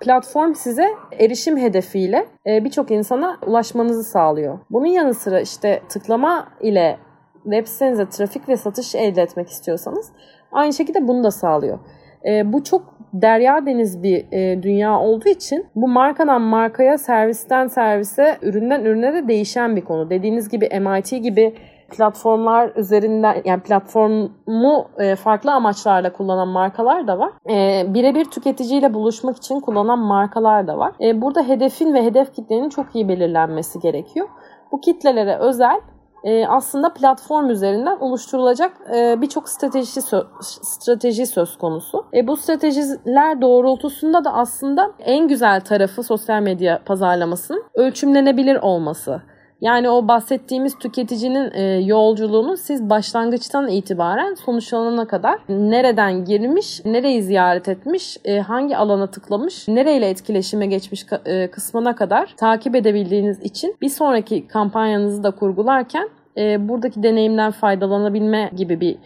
platform 0.00 0.54
size 0.54 0.88
erişim 1.18 1.56
hedefiyle 1.56 2.26
e, 2.46 2.64
birçok 2.64 2.90
insana 2.90 3.38
ulaşmanızı 3.46 4.04
sağlıyor. 4.04 4.58
Bunun 4.70 4.86
yanı 4.86 5.14
sıra 5.14 5.40
işte 5.40 5.82
tıklama 5.88 6.48
ile 6.60 6.98
web 7.44 7.66
sitenize 7.66 8.08
trafik 8.08 8.48
ve 8.48 8.56
satış 8.56 8.94
elde 8.94 9.22
etmek 9.22 9.48
istiyorsanız 9.48 10.12
aynı 10.52 10.72
şekilde 10.72 11.08
bunu 11.08 11.24
da 11.24 11.30
sağlıyor. 11.30 11.78
E, 12.26 12.52
bu 12.52 12.64
çok 12.64 12.94
derya 13.12 13.66
deniz 13.66 14.02
bir 14.02 14.26
e, 14.32 14.62
dünya 14.62 15.00
olduğu 15.00 15.28
için 15.28 15.66
bu 15.74 15.88
markadan 15.88 16.42
markaya, 16.42 16.98
servisten 16.98 17.66
servise, 17.66 18.38
üründen 18.42 18.84
ürüne 18.84 19.14
de 19.14 19.28
değişen 19.28 19.76
bir 19.76 19.84
konu. 19.84 20.10
Dediğiniz 20.10 20.48
gibi 20.48 20.68
MIT 20.80 21.10
gibi 21.10 21.54
platformlar 21.90 22.72
üzerinden 22.76 23.42
yani 23.44 23.62
platformu 23.62 24.88
e, 24.98 25.16
farklı 25.16 25.52
amaçlarla 25.52 26.12
kullanan 26.12 26.48
markalar 26.48 27.06
da 27.06 27.18
var. 27.18 27.32
E, 27.50 27.84
birebir 27.94 28.24
tüketiciyle 28.24 28.94
buluşmak 28.94 29.36
için 29.36 29.60
kullanan 29.60 29.98
markalar 29.98 30.66
da 30.66 30.78
var. 30.78 30.92
E, 31.00 31.22
burada 31.22 31.48
hedefin 31.48 31.94
ve 31.94 32.04
hedef 32.04 32.34
kitlenin 32.34 32.68
çok 32.68 32.94
iyi 32.94 33.08
belirlenmesi 33.08 33.80
gerekiyor. 33.80 34.28
Bu 34.72 34.80
kitlelere 34.80 35.36
özel 35.36 35.80
e, 36.24 36.46
aslında 36.46 36.92
platform 36.92 37.50
üzerinden 37.50 37.96
oluşturulacak 38.00 38.72
e, 38.96 39.20
birçok 39.20 39.48
strateji 39.48 40.00
sö- 40.00 40.26
strateji 40.62 41.26
söz 41.26 41.58
konusu. 41.58 42.06
E, 42.14 42.26
bu 42.26 42.36
stratejiler 42.36 43.40
doğrultusunda 43.40 44.24
da 44.24 44.34
aslında 44.34 44.90
en 44.98 45.28
güzel 45.28 45.60
tarafı 45.60 46.02
sosyal 46.02 46.42
medya 46.42 46.80
pazarlamasının 46.84 47.64
ölçümlenebilir 47.74 48.56
olması. 48.56 49.22
Yani 49.60 49.90
o 49.90 50.08
bahsettiğimiz 50.08 50.78
tüketicinin 50.78 51.50
e, 51.54 51.62
yolculuğunu 51.62 52.56
siz 52.56 52.90
başlangıçtan 52.90 53.68
itibaren 53.68 54.34
sonuçlanana 54.34 55.06
kadar 55.06 55.38
nereden 55.48 56.24
girmiş, 56.24 56.84
nereyi 56.84 57.22
ziyaret 57.22 57.68
etmiş, 57.68 58.16
e, 58.24 58.40
hangi 58.40 58.76
alana 58.76 59.06
tıklamış, 59.06 59.68
nereyle 59.68 60.08
etkileşime 60.08 60.66
geçmiş 60.66 61.06
e, 61.24 61.50
kısmına 61.50 61.94
kadar 61.96 62.34
takip 62.36 62.74
edebildiğiniz 62.76 63.42
için 63.42 63.76
bir 63.82 63.88
sonraki 63.88 64.48
kampanyanızı 64.48 65.22
da 65.22 65.30
kurgularken 65.30 66.08
e, 66.36 66.68
buradaki 66.68 67.02
deneyimden 67.02 67.50
faydalanabilme 67.50 68.50
gibi 68.56 68.80
bir 68.80 68.96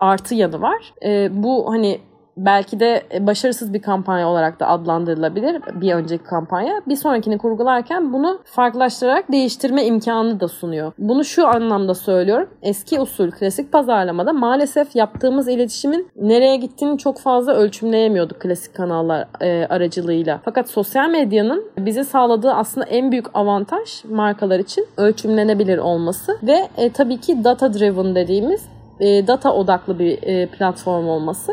artı 0.00 0.34
yanı 0.34 0.62
var. 0.62 0.94
Bu 1.30 1.72
hani 1.72 2.00
belki 2.36 2.80
de 2.80 3.02
başarısız 3.20 3.74
bir 3.74 3.82
kampanya 3.82 4.28
olarak 4.28 4.60
da 4.60 4.68
adlandırılabilir 4.68 5.62
bir 5.80 5.94
önceki 5.94 6.24
kampanya. 6.24 6.82
Bir 6.88 6.96
sonrakini 6.96 7.38
kurgularken 7.38 8.12
bunu 8.12 8.40
farklılaştırarak 8.44 9.32
değiştirme 9.32 9.84
imkanı 9.84 10.40
da 10.40 10.48
sunuyor. 10.48 10.92
Bunu 10.98 11.24
şu 11.24 11.46
anlamda 11.46 11.94
söylüyorum. 11.94 12.48
Eski 12.62 13.00
usul 13.00 13.30
klasik 13.30 13.72
pazarlamada 13.72 14.32
maalesef 14.32 14.96
yaptığımız 14.96 15.48
iletişimin 15.48 16.10
nereye 16.16 16.56
gittiğini 16.56 16.98
çok 16.98 17.18
fazla 17.18 17.54
ölçümleyemiyorduk 17.54 18.40
klasik 18.40 18.74
kanallar 18.74 19.28
e, 19.40 19.66
aracılığıyla. 19.66 20.40
Fakat 20.44 20.68
sosyal 20.68 21.10
medyanın 21.10 21.64
bize 21.78 22.04
sağladığı 22.04 22.52
aslında 22.52 22.86
en 22.86 23.12
büyük 23.12 23.26
avantaj 23.34 24.04
markalar 24.04 24.58
için 24.58 24.86
ölçümlenebilir 24.96 25.78
olması 25.78 26.38
ve 26.42 26.68
e, 26.76 26.92
tabii 26.92 27.20
ki 27.20 27.44
data 27.44 27.74
driven 27.74 28.14
dediğimiz 28.14 28.75
e, 29.00 29.26
data 29.26 29.52
odaklı 29.54 29.98
bir 29.98 30.22
e, 30.22 30.46
platform 30.46 31.08
olması. 31.08 31.52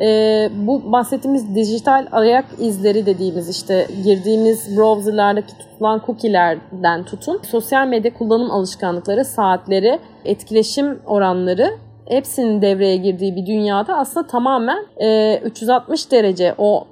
E, 0.00 0.48
bu 0.54 0.92
bahsettiğimiz 0.92 1.54
dijital 1.54 2.06
ayak 2.12 2.44
izleri 2.58 3.06
dediğimiz 3.06 3.48
işte 3.48 3.86
girdiğimiz 4.04 4.76
browserlardaki 4.76 5.58
tutulan 5.58 6.02
cookie'lerden 6.06 7.04
tutun 7.04 7.40
sosyal 7.50 7.86
medya 7.86 8.14
kullanım 8.14 8.50
alışkanlıkları, 8.50 9.24
saatleri, 9.24 9.98
etkileşim 10.24 10.98
oranları 11.06 11.70
hepsinin 12.08 12.62
devreye 12.62 12.96
girdiği 12.96 13.36
bir 13.36 13.46
dünyada 13.46 13.96
aslında 13.98 14.26
tamamen 14.26 14.86
e, 14.96 15.38
360 15.44 16.12
derece 16.12 16.54
o 16.58 16.86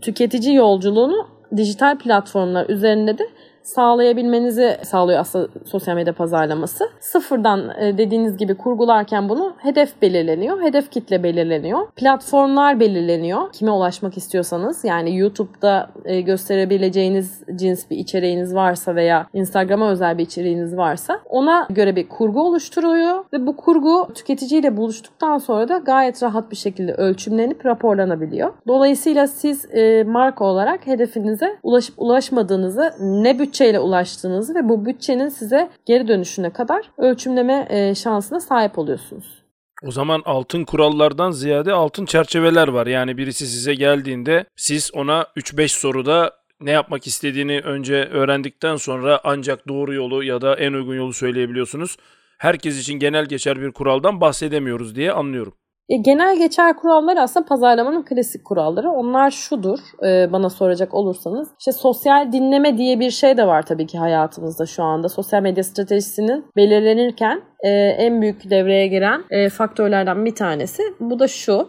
tüketici 0.00 0.54
yolculuğunu 0.54 1.26
dijital 1.56 1.98
platformlar 1.98 2.68
üzerinde 2.68 3.18
de 3.18 3.28
sağlayabilmenizi 3.62 4.76
sağlıyor 4.82 5.20
aslında 5.20 5.48
sosyal 5.64 5.94
medya 5.94 6.12
pazarlaması. 6.12 6.90
Sıfırdan 7.00 7.70
e, 7.80 7.98
dediğiniz 7.98 8.36
gibi 8.36 8.54
kurgularken 8.54 9.28
bunu 9.28 9.54
hedef 9.58 10.02
belirleniyor. 10.02 10.62
Hedef 10.62 10.90
kitle 10.90 11.22
belirleniyor. 11.22 11.86
Platformlar 11.96 12.80
belirleniyor. 12.80 13.52
Kime 13.52 13.70
ulaşmak 13.70 14.16
istiyorsanız 14.16 14.84
yani 14.84 15.16
YouTube'da 15.16 15.90
e, 16.04 16.20
gösterebileceğiniz 16.20 17.42
cins 17.56 17.90
bir 17.90 17.96
içeriğiniz 17.96 18.54
varsa 18.54 18.94
veya 18.94 19.26
Instagram'a 19.34 19.90
özel 19.90 20.18
bir 20.18 20.22
içeriğiniz 20.22 20.76
varsa 20.76 21.20
ona 21.28 21.66
göre 21.70 21.96
bir 21.96 22.08
kurgu 22.08 22.46
oluşturuyor 22.46 23.24
ve 23.32 23.46
bu 23.46 23.56
kurgu 23.56 24.08
tüketiciyle 24.14 24.76
buluştuktan 24.76 25.38
sonra 25.38 25.68
da 25.68 25.78
gayet 25.78 26.22
rahat 26.22 26.50
bir 26.50 26.56
şekilde 26.56 26.94
ölçümlenip 26.94 27.66
raporlanabiliyor. 27.66 28.52
Dolayısıyla 28.66 29.26
siz 29.26 29.74
e, 29.74 30.04
marka 30.04 30.44
olarak 30.44 30.86
hedefinize 30.86 31.56
ulaşıp 31.62 31.94
ulaşmadığınızı 31.98 32.92
ne 33.00 33.38
bütçeyle 33.52 33.78
ulaştığınızı 33.78 34.54
ve 34.54 34.68
bu 34.68 34.86
bütçenin 34.86 35.28
size 35.28 35.70
geri 35.86 36.08
dönüşüne 36.08 36.52
kadar 36.52 36.90
ölçümleme 36.98 37.66
e, 37.70 37.94
şansına 37.94 38.40
sahip 38.40 38.78
oluyorsunuz. 38.78 39.42
O 39.82 39.90
zaman 39.90 40.22
altın 40.24 40.64
kurallardan 40.64 41.30
ziyade 41.30 41.72
altın 41.72 42.06
çerçeveler 42.06 42.68
var. 42.68 42.86
Yani 42.86 43.16
birisi 43.18 43.46
size 43.46 43.74
geldiğinde 43.74 44.44
siz 44.56 44.90
ona 44.94 45.26
3-5 45.36 45.68
soruda 45.68 46.32
ne 46.60 46.70
yapmak 46.70 47.06
istediğini 47.06 47.60
önce 47.60 47.94
öğrendikten 47.94 48.76
sonra 48.76 49.20
ancak 49.24 49.68
doğru 49.68 49.94
yolu 49.94 50.24
ya 50.24 50.40
da 50.40 50.56
en 50.56 50.72
uygun 50.72 50.94
yolu 50.94 51.12
söyleyebiliyorsunuz. 51.12 51.96
Herkes 52.38 52.80
için 52.80 52.94
genel 52.94 53.26
geçer 53.26 53.60
bir 53.60 53.72
kuraldan 53.72 54.20
bahsedemiyoruz 54.20 54.94
diye 54.94 55.12
anlıyorum. 55.12 55.54
E, 55.92 55.96
genel 55.96 56.38
geçer 56.38 56.76
kurallar 56.76 57.16
aslında 57.16 57.46
pazarlamanın 57.46 58.02
klasik 58.02 58.44
kuralları. 58.44 58.90
Onlar 58.90 59.30
şudur 59.30 59.78
e, 60.06 60.32
bana 60.32 60.50
soracak 60.50 60.94
olursanız. 60.94 61.48
İşte 61.58 61.72
sosyal 61.72 62.32
dinleme 62.32 62.78
diye 62.78 63.00
bir 63.00 63.10
şey 63.10 63.36
de 63.36 63.46
var 63.46 63.62
tabii 63.62 63.86
ki 63.86 63.98
hayatımızda 63.98 64.66
şu 64.66 64.82
anda. 64.82 65.08
Sosyal 65.08 65.42
medya 65.42 65.64
stratejisinin 65.64 66.44
belirlenirken 66.56 67.42
e, 67.64 67.70
en 67.98 68.22
büyük 68.22 68.50
devreye 68.50 68.86
giren 68.86 69.24
e, 69.30 69.48
faktörlerden 69.48 70.24
bir 70.24 70.34
tanesi. 70.34 70.82
Bu 71.00 71.18
da 71.18 71.28
şu 71.28 71.68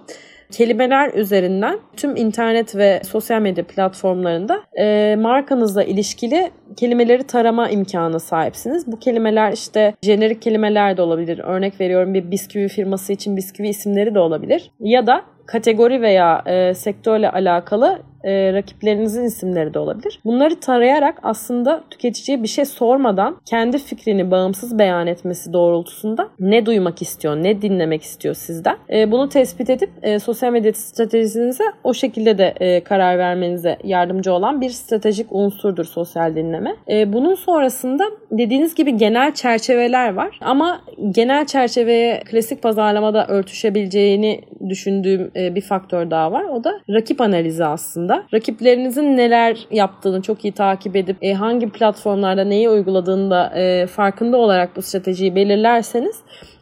kelimeler 0.51 1.13
üzerinden 1.13 1.79
tüm 1.97 2.15
internet 2.15 2.75
ve 2.75 3.01
sosyal 3.03 3.41
medya 3.41 3.67
platformlarında 3.67 4.61
e, 4.79 5.15
markanızla 5.19 5.83
ilişkili 5.83 6.51
kelimeleri 6.77 7.23
tarama 7.23 7.69
imkanı 7.69 8.19
sahipsiniz. 8.19 8.87
Bu 8.87 8.99
kelimeler 8.99 9.51
işte 9.51 9.93
jenerik 10.01 10.41
kelimeler 10.41 10.97
de 10.97 11.01
olabilir. 11.01 11.39
Örnek 11.39 11.81
veriyorum 11.81 12.13
bir 12.13 12.31
bisküvi 12.31 12.67
firması 12.67 13.13
için 13.13 13.37
bisküvi 13.37 13.67
isimleri 13.67 14.15
de 14.15 14.19
olabilir. 14.19 14.71
Ya 14.79 15.07
da 15.07 15.21
kategori 15.45 16.01
veya 16.01 16.41
e, 16.45 16.73
sektörle 16.73 17.29
alakalı 17.29 17.99
e, 18.23 18.53
rakiplerinizin 18.53 19.23
isimleri 19.23 19.73
de 19.73 19.79
olabilir. 19.79 20.19
Bunları 20.25 20.59
tarayarak 20.59 21.19
aslında 21.23 21.83
tüketiciye 21.89 22.43
bir 22.43 22.47
şey 22.47 22.65
sormadan 22.65 23.37
kendi 23.45 23.77
fikrini 23.77 24.31
bağımsız 24.31 24.79
beyan 24.79 25.07
etmesi 25.07 25.53
doğrultusunda 25.53 26.29
ne 26.39 26.65
duymak 26.65 27.01
istiyor, 27.01 27.35
ne 27.35 27.61
dinlemek 27.61 28.03
istiyor 28.03 28.35
sizden. 28.35 28.77
E, 28.89 29.11
bunu 29.11 29.29
tespit 29.29 29.69
edip 29.69 29.89
e, 30.01 30.19
sosyal 30.19 30.51
medya 30.51 30.73
stratejinize 30.73 31.63
o 31.83 31.93
şekilde 31.93 32.37
de 32.37 32.53
e, 32.59 32.83
karar 32.83 33.17
vermenize 33.17 33.77
yardımcı 33.83 34.33
olan 34.33 34.61
bir 34.61 34.69
stratejik 34.69 35.27
unsurdur 35.31 35.85
sosyal 35.85 36.35
dinleme. 36.35 36.75
E, 36.89 37.13
bunun 37.13 37.35
sonrasında 37.35 38.03
dediğiniz 38.31 38.75
gibi 38.75 38.97
genel 38.97 39.33
çerçeveler 39.33 40.13
var 40.13 40.39
ama 40.41 40.81
genel 41.11 41.45
çerçeveye 41.45 42.19
klasik 42.19 42.61
pazarlamada 42.63 43.27
örtüşebileceğini 43.27 44.41
düşündüğüm 44.69 45.31
e, 45.35 45.55
bir 45.55 45.61
faktör 45.61 46.11
daha 46.11 46.31
var. 46.31 46.43
O 46.43 46.63
da 46.63 46.79
rakip 46.89 47.21
analizi 47.21 47.65
aslında 47.65 48.12
aslında. 48.13 48.27
Rakiplerinizin 48.33 49.17
neler 49.17 49.67
yaptığını 49.71 50.21
çok 50.21 50.45
iyi 50.45 50.51
takip 50.51 50.95
edip 50.95 51.17
e, 51.21 51.33
hangi 51.33 51.69
platformlarda 51.69 52.43
neyi 52.43 52.69
uyguladığını 52.69 53.31
da 53.31 53.53
e, 53.55 53.87
farkında 53.87 54.37
olarak 54.37 54.75
bu 54.75 54.81
stratejiyi 54.81 55.35
belirlerseniz 55.35 56.15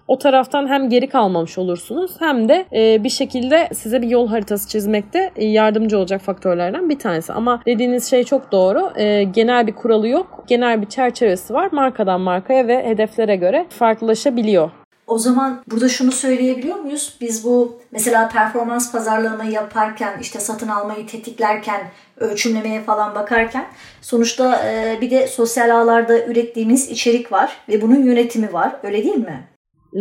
o 0.07 0.17
taraftan 0.17 0.67
hem 0.67 0.89
geri 0.89 1.07
kalmamış 1.07 1.57
olursunuz 1.57 2.11
hem 2.19 2.49
de 2.49 2.65
e, 2.73 3.03
bir 3.03 3.09
şekilde 3.09 3.69
size 3.73 4.01
bir 4.01 4.09
yol 4.09 4.27
haritası 4.27 4.69
çizmekte 4.69 5.31
e, 5.35 5.45
yardımcı 5.45 5.97
olacak 5.97 6.21
faktörlerden 6.21 6.89
bir 6.89 6.99
tanesi. 6.99 7.33
Ama 7.33 7.61
dediğiniz 7.65 8.09
şey 8.09 8.23
çok 8.23 8.51
doğru. 8.51 8.91
E, 8.95 9.23
genel 9.23 9.67
bir 9.67 9.73
kuralı 9.75 10.07
yok. 10.07 10.43
Genel 10.47 10.81
bir 10.81 10.87
çerçevesi 10.87 11.53
var. 11.53 11.69
Markadan 11.71 12.21
markaya 12.21 12.67
ve 12.67 12.85
hedeflere 12.85 13.35
göre 13.35 13.65
farklılaşabiliyor. 13.69 14.71
O 15.11 15.17
zaman 15.17 15.63
burada 15.67 15.89
şunu 15.89 16.11
söyleyebiliyor 16.11 16.75
muyuz? 16.75 17.17
Biz 17.21 17.45
bu 17.45 17.79
mesela 17.91 18.29
performans 18.29 18.91
pazarlamayı 18.91 19.51
yaparken 19.51 20.17
işte 20.21 20.39
satın 20.39 20.67
almayı 20.67 21.07
tetiklerken 21.07 21.81
ölçümlemeye 22.17 22.81
falan 22.81 23.15
bakarken 23.15 23.65
sonuçta 24.01 24.65
bir 25.01 25.11
de 25.11 25.27
sosyal 25.27 25.69
ağlarda 25.69 26.25
ürettiğimiz 26.25 26.89
içerik 26.89 27.31
var 27.31 27.57
ve 27.69 27.81
bunun 27.81 28.03
yönetimi 28.03 28.53
var. 28.53 28.75
Öyle 28.83 29.03
değil 29.03 29.15
mi? 29.15 29.47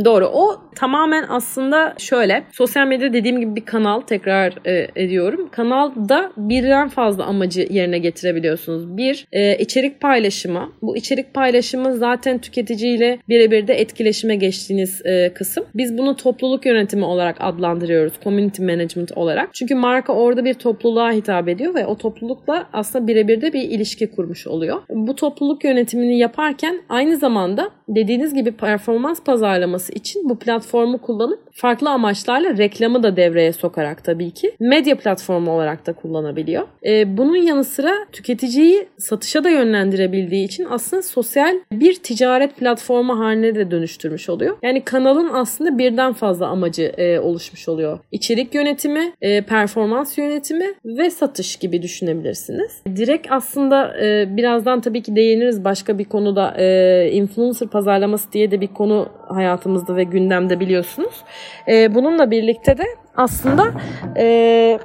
Doğru. 0.04 0.26
O 0.26 0.56
tamamen 0.76 1.24
aslında 1.28 1.94
şöyle. 1.98 2.44
Sosyal 2.52 2.86
medya 2.86 3.12
dediğim 3.12 3.40
gibi 3.40 3.56
bir 3.56 3.64
kanal 3.64 4.00
tekrar 4.00 4.54
e, 4.64 4.88
ediyorum. 4.96 5.48
Kanalda 5.52 6.32
birden 6.36 6.88
fazla 6.88 7.24
amacı 7.24 7.66
yerine 7.70 7.98
getirebiliyorsunuz. 7.98 8.96
Bir, 8.96 9.26
e, 9.32 9.58
içerik 9.58 10.00
paylaşımı. 10.00 10.72
Bu 10.82 10.96
içerik 10.96 11.34
paylaşımı 11.34 11.96
zaten 11.96 12.38
tüketiciyle 12.38 13.18
birebir 13.28 13.66
de 13.66 13.74
etkileşime 13.74 14.36
geçtiğiniz 14.36 15.06
e, 15.06 15.32
kısım. 15.34 15.64
Biz 15.74 15.98
bunu 15.98 16.16
topluluk 16.16 16.66
yönetimi 16.66 17.04
olarak 17.04 17.36
adlandırıyoruz. 17.40 18.12
Community 18.24 18.62
management 18.62 19.12
olarak. 19.12 19.54
Çünkü 19.54 19.74
marka 19.74 20.12
orada 20.12 20.44
bir 20.44 20.54
topluluğa 20.54 21.12
hitap 21.12 21.48
ediyor 21.48 21.74
ve 21.74 21.86
o 21.86 21.98
toplulukla 21.98 22.66
aslında 22.72 23.06
birebir 23.06 23.40
de 23.40 23.52
bir 23.52 23.62
ilişki 23.62 24.10
kurmuş 24.10 24.46
oluyor. 24.46 24.82
Bu 24.90 25.16
topluluk 25.16 25.64
yönetimini 25.64 26.18
yaparken 26.18 26.82
aynı 26.88 27.16
zamanda 27.16 27.70
dediğiniz 27.94 28.34
gibi 28.34 28.52
performans 28.52 29.22
pazarlaması 29.22 29.92
için 29.92 30.28
bu 30.28 30.38
platformu 30.38 30.98
kullanıp 30.98 31.40
farklı 31.52 31.90
amaçlarla 31.90 32.56
reklamı 32.56 33.02
da 33.02 33.16
devreye 33.16 33.52
sokarak 33.52 34.04
tabii 34.04 34.30
ki 34.30 34.52
medya 34.60 34.98
platformu 34.98 35.50
olarak 35.50 35.86
da 35.86 35.92
kullanabiliyor. 35.92 36.62
E, 36.86 37.16
bunun 37.16 37.36
yanı 37.36 37.64
sıra 37.64 37.92
tüketiciyi 38.12 38.88
satışa 38.98 39.44
da 39.44 39.50
yönlendirebildiği 39.50 40.44
için 40.44 40.66
aslında 40.70 41.02
sosyal 41.02 41.56
bir 41.72 41.94
ticaret 41.94 42.56
platformu 42.56 43.18
haline 43.18 43.54
de 43.54 43.70
dönüştürmüş 43.70 44.28
oluyor. 44.28 44.56
Yani 44.62 44.84
kanalın 44.84 45.30
aslında 45.32 45.78
birden 45.78 46.12
fazla 46.12 46.46
amacı 46.46 46.82
e, 46.82 47.18
oluşmuş 47.18 47.68
oluyor. 47.68 47.98
İçerik 48.12 48.54
yönetimi, 48.54 49.12
e, 49.20 49.40
performans 49.42 50.18
yönetimi 50.18 50.74
ve 50.84 51.10
satış 51.10 51.56
gibi 51.56 51.82
düşünebilirsiniz. 51.82 52.82
Direkt 52.96 53.26
aslında 53.30 54.04
e, 54.04 54.36
birazdan 54.36 54.80
tabii 54.80 55.02
ki 55.02 55.16
değiniriz 55.16 55.64
başka 55.64 55.98
bir 55.98 56.04
konuda 56.04 56.54
e, 56.58 57.10
influencer 57.12 57.68
pazarlaması 57.80 58.32
diye 58.32 58.50
de 58.50 58.60
bir 58.60 58.68
konu 58.68 59.08
hayatımızda 59.28 59.96
ve 59.96 60.04
gündemde 60.04 60.60
biliyorsunuz. 60.60 61.24
E, 61.68 61.94
bununla 61.94 62.30
birlikte 62.30 62.78
de 62.78 62.84
aslında 63.16 63.70
e, 64.16 64.78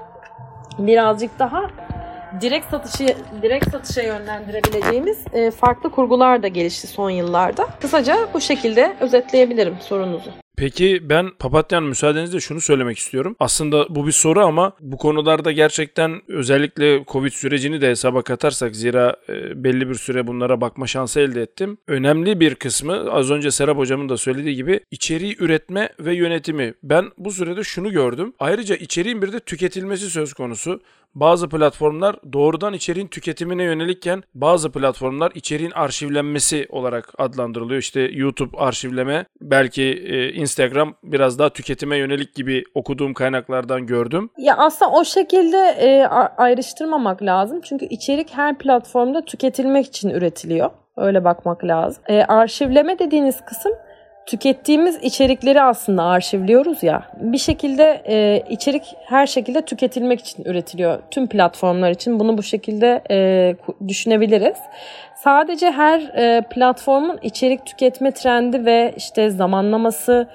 birazcık 0.79 1.39
daha 1.39 1.61
direkt 2.41 2.69
satışı 2.69 3.15
direkt 3.41 3.71
satışa 3.71 4.01
yönlendirebileceğimiz 4.01 5.25
e, 5.33 5.51
farklı 5.51 5.91
kurgular 5.91 6.43
da 6.43 6.47
gelişti 6.47 6.87
son 6.87 7.09
yıllarda. 7.09 7.67
Kısaca 7.81 8.15
bu 8.33 8.41
şekilde 8.41 8.95
özetleyebilirim 8.99 9.75
sorunuzu. 9.81 10.44
Peki 10.57 11.09
ben 11.09 11.29
Papatyan 11.39 11.83
müsaadenizle 11.83 12.39
şunu 12.39 12.61
söylemek 12.61 12.97
istiyorum. 12.97 13.35
Aslında 13.39 13.95
bu 13.95 14.07
bir 14.07 14.11
soru 14.11 14.45
ama 14.45 14.71
bu 14.79 14.97
konularda 14.97 15.51
gerçekten 15.51 16.21
özellikle 16.27 17.03
Covid 17.07 17.31
sürecini 17.31 17.81
de 17.81 17.89
hesaba 17.89 18.21
katarsak 18.21 18.75
zira 18.75 19.15
e, 19.29 19.63
belli 19.63 19.89
bir 19.89 19.95
süre 19.95 20.27
bunlara 20.27 20.61
bakma 20.61 20.87
şansı 20.87 21.19
elde 21.19 21.41
ettim. 21.41 21.77
Önemli 21.87 22.39
bir 22.39 22.55
kısmı 22.55 23.11
az 23.11 23.31
önce 23.31 23.51
Serap 23.51 23.77
hocamın 23.77 24.09
da 24.09 24.17
söylediği 24.17 24.55
gibi 24.55 24.79
içeriği 24.91 25.35
üretme 25.39 25.89
ve 25.99 26.15
yönetimi. 26.15 26.73
Ben 26.83 27.05
bu 27.17 27.31
sürede 27.31 27.63
şunu 27.63 27.91
gördüm. 27.91 28.33
Ayrıca 28.39 28.75
içeriğin 28.75 29.21
bir 29.21 29.33
de 29.33 29.39
tüketilmesi 29.39 30.09
söz 30.09 30.33
konusu. 30.33 30.81
Bazı 31.15 31.49
platformlar 31.49 32.15
doğrudan 32.33 32.73
içeriğin 32.73 33.07
tüketimine 33.07 33.63
yönelikken 33.63 34.23
bazı 34.33 34.71
platformlar 34.71 35.31
içeriğin 35.35 35.71
arşivlenmesi 35.71 36.67
olarak 36.69 37.13
adlandırılıyor. 37.17 37.79
İşte 37.79 38.01
YouTube 38.01 38.57
arşivleme, 38.57 39.25
belki 39.41 39.83
e, 39.83 40.33
Instagram 40.33 40.93
biraz 41.03 41.39
daha 41.39 41.49
tüketime 41.49 41.97
yönelik 41.97 42.35
gibi 42.35 42.63
okuduğum 42.73 43.13
kaynaklardan 43.13 43.85
gördüm. 43.85 44.29
Ya 44.37 44.57
aslında 44.57 44.91
o 44.91 45.05
şekilde 45.05 45.57
e, 45.57 46.05
ayrıştırmamak 46.37 47.23
lazım. 47.23 47.61
Çünkü 47.61 47.85
içerik 47.85 48.29
her 48.33 48.57
platformda 48.57 49.25
tüketilmek 49.25 49.85
için 49.85 50.09
üretiliyor. 50.09 50.69
Öyle 50.97 51.23
bakmak 51.23 51.63
lazım. 51.63 52.03
E, 52.07 52.23
arşivleme 52.23 52.99
dediğiniz 52.99 53.45
kısım 53.45 53.71
tükettiğimiz 54.25 54.99
içerikleri 55.01 55.61
aslında 55.61 56.03
arşivliyoruz 56.03 56.83
ya. 56.83 57.03
Bir 57.17 57.37
şekilde 57.37 58.01
e, 58.07 58.43
içerik 58.49 58.83
her 59.05 59.27
şekilde 59.27 59.61
tüketilmek 59.61 60.19
için 60.19 60.43
üretiliyor. 60.45 60.99
Tüm 61.11 61.27
platformlar 61.27 61.91
için 61.91 62.19
bunu 62.19 62.37
bu 62.37 62.43
şekilde 62.43 63.01
e, 63.11 63.55
düşünebiliriz. 63.87 64.57
Sadece 65.15 65.71
her 65.71 65.99
e, 65.99 66.41
platformun 66.49 67.19
içerik 67.21 67.65
tüketme 67.65 68.11
trendi 68.11 68.65
ve 68.65 68.93
işte 68.97 69.29
zamanlaması 69.29 70.27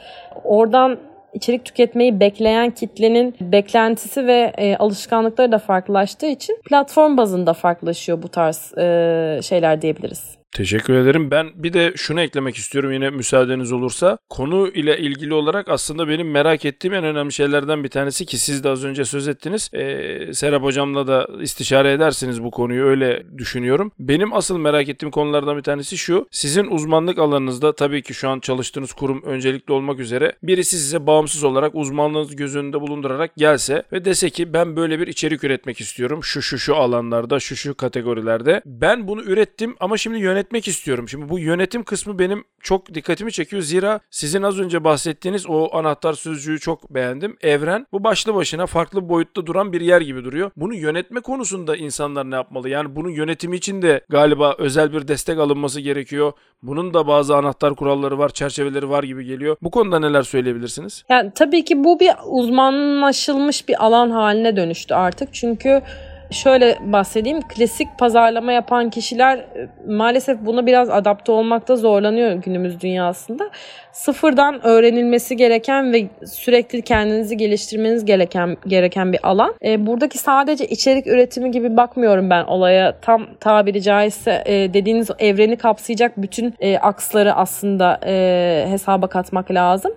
oradan 0.45 0.99
içerik 1.33 1.65
tüketmeyi 1.65 2.21
bekleyen 2.21 2.71
kitlenin 2.71 3.35
beklentisi 3.41 4.27
ve 4.27 4.53
e, 4.59 4.77
alışkanlıkları 4.77 5.53
da 5.53 5.59
farklılaştığı 5.59 6.27
için 6.27 6.59
platform 6.69 7.17
bazında 7.17 7.53
farklılaşıyor 7.53 8.23
bu 8.23 8.29
tarz 8.29 8.79
e, 8.79 9.41
şeyler 9.43 9.83
diyebiliriz. 9.83 10.40
Teşekkür 10.53 10.95
ederim. 10.95 11.31
Ben 11.31 11.51
bir 11.55 11.73
de 11.73 11.93
şunu 11.97 12.21
eklemek 12.21 12.57
istiyorum 12.57 12.93
yine 12.93 13.11
müsaadeniz 13.11 13.73
olursa. 13.73 14.19
Konu 14.29 14.69
ile 14.69 14.99
ilgili 14.99 15.35
olarak 15.35 15.69
aslında 15.69 16.09
benim 16.09 16.31
merak 16.31 16.65
ettiğim 16.65 16.95
en 16.95 17.05
önemli 17.05 17.33
şeylerden 17.33 17.85
bir 17.85 17.89
tanesi 17.89 18.27
ki 18.27 18.39
siz 18.39 18.65
de 18.65 18.69
az 18.69 18.85
önce 18.85 19.05
söz 19.05 19.29
ettiniz. 19.29 19.71
Ee, 19.75 20.33
Serap 20.33 20.63
hocamla 20.63 21.07
da 21.07 21.29
istişare 21.43 21.93
edersiniz 21.93 22.45
bu 22.45 22.51
konuyu 22.51 22.85
öyle 22.85 23.23
düşünüyorum. 23.39 23.93
Benim 23.99 24.33
asıl 24.33 24.59
merak 24.59 24.89
ettiğim 24.89 25.11
konulardan 25.11 25.57
bir 25.57 25.63
tanesi 25.63 25.99
şu. 25.99 26.29
Sizin 26.31 26.67
uzmanlık 26.67 27.19
alanınızda 27.19 27.75
tabii 27.75 28.03
ki 28.03 28.15
şu 28.15 28.29
an 28.29 28.41
çalıştığınız 28.41 28.93
kurum 28.93 29.23
öncelikli 29.23 29.73
olmak 29.73 30.01
üzere 30.01 30.33
birisi 30.43 30.77
size 30.79 31.07
bağımsız 31.07 31.45
olarak 31.45 31.75
uzmanlığınızı 31.75 32.37
göz 32.37 32.57
önünde 32.57 32.81
bulundurarak 32.81 33.37
gelse 33.37 33.83
ve 33.93 34.05
dese 34.05 34.31
ki 34.31 34.53
ben 34.53 34.77
böyle 34.77 35.01
bir 35.01 35.07
içerik 35.07 35.45
üretmek 35.45 35.81
istiyorum. 35.81 36.25
Şu 36.25 36.43
şu 36.43 36.59
şu 36.59 36.77
alanlarda, 36.77 37.41
şu 37.41 37.57
şu 37.57 37.75
kategorilerde. 37.75 38.63
Ben 38.67 39.09
bunu 39.09 39.23
ürettim 39.23 39.77
ama 39.81 39.97
şimdi 39.97 40.19
yönet 40.19 40.40
yönetmek 40.41 40.69
istiyorum. 40.69 41.09
Şimdi 41.09 41.29
bu 41.29 41.39
yönetim 41.39 41.83
kısmı 41.83 42.19
benim 42.19 42.45
çok 42.63 42.95
dikkatimi 42.95 43.33
çekiyor. 43.33 43.63
Zira 43.63 44.01
sizin 44.11 44.43
az 44.43 44.59
önce 44.59 44.85
bahsettiğiniz 44.85 45.47
o 45.49 45.77
anahtar 45.77 46.13
sözcüğü 46.13 46.61
çok 46.61 46.91
beğendim. 46.91 47.37
Evren 47.41 47.87
bu 47.93 48.05
başlı 48.05 48.35
başına 48.35 48.67
farklı 48.67 49.09
boyutta 49.09 49.47
duran 49.47 49.73
bir 49.73 49.81
yer 49.81 50.01
gibi 50.01 50.25
duruyor. 50.25 50.51
Bunu 50.57 50.75
yönetme 50.75 51.21
konusunda 51.21 51.77
insanlar 51.77 52.31
ne 52.31 52.35
yapmalı? 52.35 52.69
Yani 52.69 52.97
bunun 52.97 53.11
yönetimi 53.11 53.57
için 53.57 53.83
de 53.83 54.01
galiba 54.09 54.55
özel 54.59 54.93
bir 54.93 55.09
destek 55.09 55.39
alınması 55.39 55.81
gerekiyor. 55.81 56.33
Bunun 56.63 56.95
da 56.95 57.07
bazı 57.07 57.37
anahtar 57.37 57.75
kuralları 57.75 58.19
var, 58.19 58.29
çerçeveleri 58.29 58.91
var 58.91 59.03
gibi 59.03 59.25
geliyor. 59.25 59.57
Bu 59.63 59.71
konuda 59.71 59.99
neler 59.99 60.23
söyleyebilirsiniz? 60.23 61.05
Yani 61.09 61.33
tabii 61.35 61.65
ki 61.65 61.85
bu 61.85 62.01
bir 62.01 62.11
uzmanlaşılmış 62.27 63.69
bir 63.69 63.85
alan 63.85 64.11
haline 64.11 64.57
dönüştü 64.57 64.95
artık. 64.95 65.35
Çünkü 65.35 65.83
şöyle 66.31 66.79
bahsedeyim. 66.81 67.41
Klasik 67.41 67.99
pazarlama 67.99 68.53
yapan 68.53 68.91
kişiler 68.91 69.39
e, 69.39 69.69
maalesef 69.87 70.41
buna 70.41 70.67
biraz 70.67 70.91
adapte 70.91 71.33
olmakta 71.33 71.77
zorlanıyor 71.77 72.33
günümüz 72.33 72.81
dünyasında. 72.81 73.51
Sıfırdan 73.93 74.67
öğrenilmesi 74.67 75.37
gereken 75.37 75.93
ve 75.93 76.07
sürekli 76.27 76.83
kendinizi 76.83 77.37
geliştirmeniz 77.37 78.05
gereken 78.05 78.57
gereken 78.67 79.13
bir 79.13 79.21
alan. 79.23 79.55
E, 79.65 79.87
buradaki 79.87 80.19
sadece 80.19 80.67
içerik 80.67 81.07
üretimi 81.07 81.51
gibi 81.51 81.77
bakmıyorum 81.77 82.31
ben 82.31 82.45
olaya. 82.45 83.01
Tam 83.01 83.27
tabiri 83.41 83.83
caizse 83.83 84.43
e, 84.47 84.75
dediğiniz 84.75 85.11
evreni 85.19 85.57
kapsayacak 85.57 86.13
bütün 86.17 86.55
e, 86.61 86.79
aksları 86.79 87.35
aslında 87.35 88.01
e, 88.07 88.67
hesaba 88.69 89.07
katmak 89.07 89.51
lazım. 89.51 89.93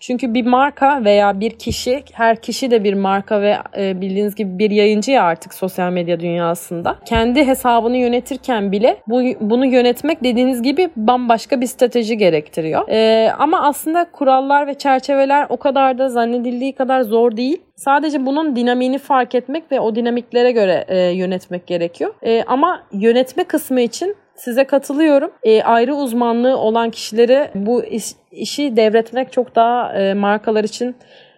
Çünkü 0.00 0.34
bir 0.34 0.46
marka 0.46 1.04
veya 1.04 1.40
bir 1.40 1.50
kişi, 1.50 2.02
her 2.12 2.36
kişi 2.36 2.70
de 2.70 2.84
bir 2.84 2.94
marka 2.94 3.42
ve 3.42 3.56
e, 3.78 4.00
bildiğiniz 4.00 4.34
gibi 4.34 4.58
bir 4.58 4.70
yayıncı 4.70 5.10
ya 5.10 5.22
artık 5.22 5.54
sosyal 5.54 5.92
medya 5.92 6.20
dünyasında. 6.20 6.96
Kendi 7.04 7.46
hesabını 7.46 7.96
yönetirken 7.96 8.72
bile 8.72 8.96
bu 9.06 9.22
bunu 9.40 9.66
yönetmek 9.66 10.24
dediğiniz 10.24 10.62
gibi 10.62 10.90
bambaşka 10.96 11.60
bir 11.60 11.66
strateji 11.66 12.16
gerektiriyor. 12.16 12.88
E, 12.88 13.30
ama 13.38 13.62
aslında 13.62 14.06
kurallar 14.12 14.66
ve 14.66 14.74
çerçeveler 14.74 15.46
o 15.48 15.56
kadar 15.56 15.98
da 15.98 16.08
zannedildiği 16.08 16.72
kadar 16.72 17.00
zor 17.00 17.36
değil. 17.36 17.62
Sadece 17.76 18.26
bunun 18.26 18.56
dinamiğini 18.56 18.98
fark 18.98 19.34
etmek 19.34 19.72
ve 19.72 19.80
o 19.80 19.94
dinamiklere 19.94 20.52
göre 20.52 20.84
e, 20.88 20.98
yönetmek 20.98 21.66
gerekiyor. 21.66 22.14
E, 22.22 22.42
ama 22.46 22.82
yönetme 22.92 23.44
kısmı 23.44 23.80
için 23.80 24.16
size 24.36 24.64
katılıyorum. 24.64 25.30
E, 25.42 25.62
ayrı 25.62 25.94
uzmanlığı 25.94 26.56
olan 26.56 26.90
kişileri 26.90 27.50
bu 27.54 27.84
iş, 27.84 28.04
işi 28.30 28.76
devretmek 28.76 29.32
çok 29.32 29.56
daha 29.56 29.92
e, 29.92 30.14
markalar 30.14 30.64
için 30.64 30.96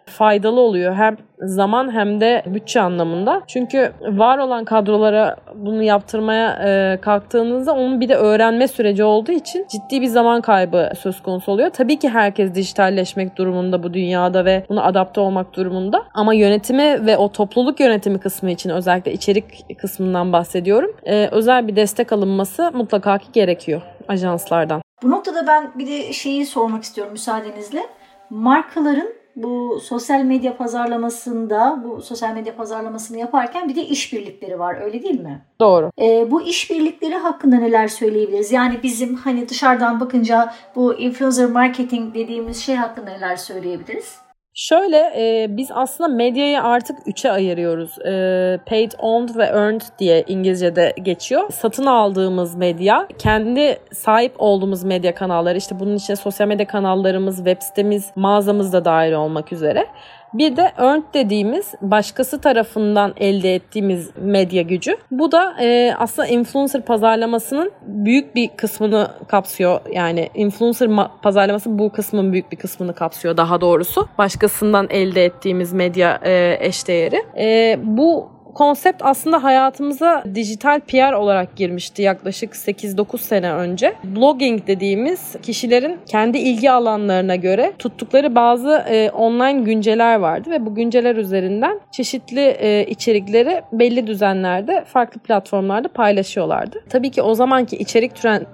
faydalı 0.09 0.61
oluyor. 0.61 0.95
Hem 0.95 1.17
zaman 1.41 1.93
hem 1.93 2.21
de 2.21 2.43
bütçe 2.47 2.81
anlamında. 2.81 3.43
Çünkü 3.47 3.93
var 4.01 4.39
olan 4.39 4.65
kadrolara 4.65 5.37
bunu 5.55 5.83
yaptırmaya 5.83 6.59
e, 6.65 7.01
kalktığınızda 7.01 7.73
onun 7.73 8.01
bir 8.01 8.09
de 8.09 8.15
öğrenme 8.15 8.69
süreci 8.69 9.05
olduğu 9.05 9.33
için 9.33 9.67
ciddi 9.71 10.01
bir 10.01 10.07
zaman 10.07 10.41
kaybı 10.41 10.91
söz 10.99 11.23
konusu 11.23 11.53
oluyor. 11.53 11.71
Tabii 11.71 11.99
ki 11.99 12.09
herkes 12.09 12.55
dijitalleşmek 12.55 13.37
durumunda 13.37 13.83
bu 13.83 13.95
dünyada 13.95 14.45
ve 14.45 14.65
buna 14.69 14.85
adapte 14.85 15.21
olmak 15.21 15.55
durumunda. 15.55 16.05
Ama 16.15 16.35
yönetimi 16.35 17.07
ve 17.07 17.17
o 17.17 17.33
topluluk 17.33 17.81
yönetimi 17.81 18.19
kısmı 18.21 18.51
için 18.51 18.71
özellikle 18.71 19.13
içerik 19.13 19.79
kısmından 19.79 20.33
bahsediyorum. 20.33 20.91
E, 21.05 21.29
özel 21.33 21.69
bir 21.69 21.77
destek 21.77 22.13
alınması 22.13 22.71
mutlaka 22.75 23.19
ki 23.19 23.27
gerekiyor 23.33 23.83
ajanslardan. 24.09 24.83
Bu 25.03 25.11
noktada 25.11 25.47
ben 25.47 25.73
bir 25.79 25.87
de 25.87 26.13
şeyi 26.13 26.47
sormak 26.47 26.83
istiyorum 26.83 27.13
müsaadenizle. 27.13 27.83
Markaların 28.31 29.09
bu 29.43 29.81
sosyal 29.81 30.23
medya 30.23 30.57
pazarlamasında 30.57 31.83
bu 31.85 32.03
sosyal 32.03 32.35
medya 32.35 32.57
pazarlamasını 32.57 33.19
yaparken 33.19 33.69
bir 33.69 33.77
de 33.77 33.85
işbirlikleri 33.85 34.59
var 34.59 34.81
öyle 34.83 35.03
değil 35.03 35.21
mi? 35.21 35.43
Doğru. 35.61 35.91
E, 36.01 36.31
bu 36.31 36.43
işbirlikleri 36.43 37.15
hakkında 37.15 37.57
neler 37.57 37.89
söyleyebiliriz? 37.89 38.53
Yani 38.53 38.81
bizim 38.83 39.15
hani 39.15 39.49
dışarıdan 39.49 40.01
bakınca 40.01 40.55
bu 40.77 40.95
influencer 40.95 41.47
marketing 41.51 42.15
dediğimiz 42.15 42.57
şey 42.57 42.75
hakkında 42.75 43.11
neler 43.11 43.37
söyleyebiliriz? 43.37 44.28
Şöyle 44.61 45.13
e, 45.17 45.47
biz 45.57 45.69
aslında 45.73 46.09
medyayı 46.09 46.63
artık 46.63 46.99
üçe 47.07 47.31
ayırıyoruz. 47.31 47.99
E, 47.99 48.59
paid, 48.67 48.93
owned 48.99 49.37
ve 49.37 49.45
earned 49.45 49.81
diye 49.99 50.25
İngilizce'de 50.27 50.95
geçiyor. 51.03 51.51
Satın 51.53 51.87
aldığımız 51.87 52.55
medya, 52.55 53.09
kendi 53.19 53.79
sahip 53.93 54.35
olduğumuz 54.39 54.85
medya 54.85 55.15
kanalları, 55.15 55.59
işte 55.59 55.81
bunun 55.81 55.97
içine 55.97 56.17
sosyal 56.17 56.49
medya 56.49 56.67
kanallarımız, 56.67 57.37
web 57.37 57.63
sitemiz, 57.63 58.11
mağazamız 58.17 58.73
da 58.73 58.85
dahil 58.85 59.13
olmak 59.13 59.53
üzere. 59.53 59.87
Bir 60.35 60.57
de 60.57 60.73
earned 60.79 61.03
dediğimiz 61.15 61.75
başkası 61.81 62.41
tarafından 62.41 63.15
elde 63.17 63.55
ettiğimiz 63.55 64.11
medya 64.17 64.63
gücü. 64.63 64.97
Bu 65.11 65.33
da 65.33 65.57
e, 65.61 65.95
aslında 65.99 66.29
influencer 66.29 66.83
pazarlamasının 66.83 67.73
büyük 67.83 68.35
bir 68.35 68.49
kısmını 68.49 69.11
kapsıyor. 69.29 69.81
Yani 69.93 70.31
influencer 70.35 70.91
pazarlaması 71.23 71.79
bu 71.79 71.93
kısmın 71.93 72.33
büyük 72.33 72.53
bir 72.53 72.57
kısmını 72.57 72.95
kapsıyor 72.95 73.37
daha 73.37 73.61
doğrusu. 73.61 74.09
Başkasından 74.19 74.87
elde 74.91 75.25
ettiğimiz 75.25 75.73
medya 75.73 76.21
e, 76.23 76.57
eşdeğeri. 76.61 77.23
E, 77.39 77.79
bu 77.83 78.38
konsept 78.55 79.03
aslında 79.05 79.45
hayatımıza 79.45 80.25
dijital 80.35 80.81
PR 80.81 81.13
olarak 81.13 81.57
girmişti 81.57 82.03
yaklaşık 82.03 82.55
8-9 82.55 83.19
sene 83.19 83.53
önce. 83.53 83.95
Blogging 84.05 84.67
dediğimiz 84.67 85.37
kişilerin 85.43 85.99
kendi 86.07 86.39
ilgi 86.39 86.71
alanlarına 86.71 87.37
göre 87.37 87.73
tuttukları 87.79 88.35
bazı 88.35 88.71
e, 88.71 89.11
online 89.11 89.61
günceler 89.61 90.17
vardı 90.17 90.51
ve 90.51 90.67
bu 90.67 90.75
günceler 90.75 91.17
üzerinden 91.17 91.81
çeşitli 91.91 92.41
e, 92.41 92.87
içerikleri 92.87 93.63
belli 93.73 94.07
düzenlerde 94.07 94.85
farklı 94.85 95.21
platformlarda 95.21 95.89
paylaşıyorlardı. 95.89 96.81
Tabii 96.91 97.11
ki 97.11 97.23
o 97.23 97.35
zamanki 97.35 97.77
içerik 97.77 98.13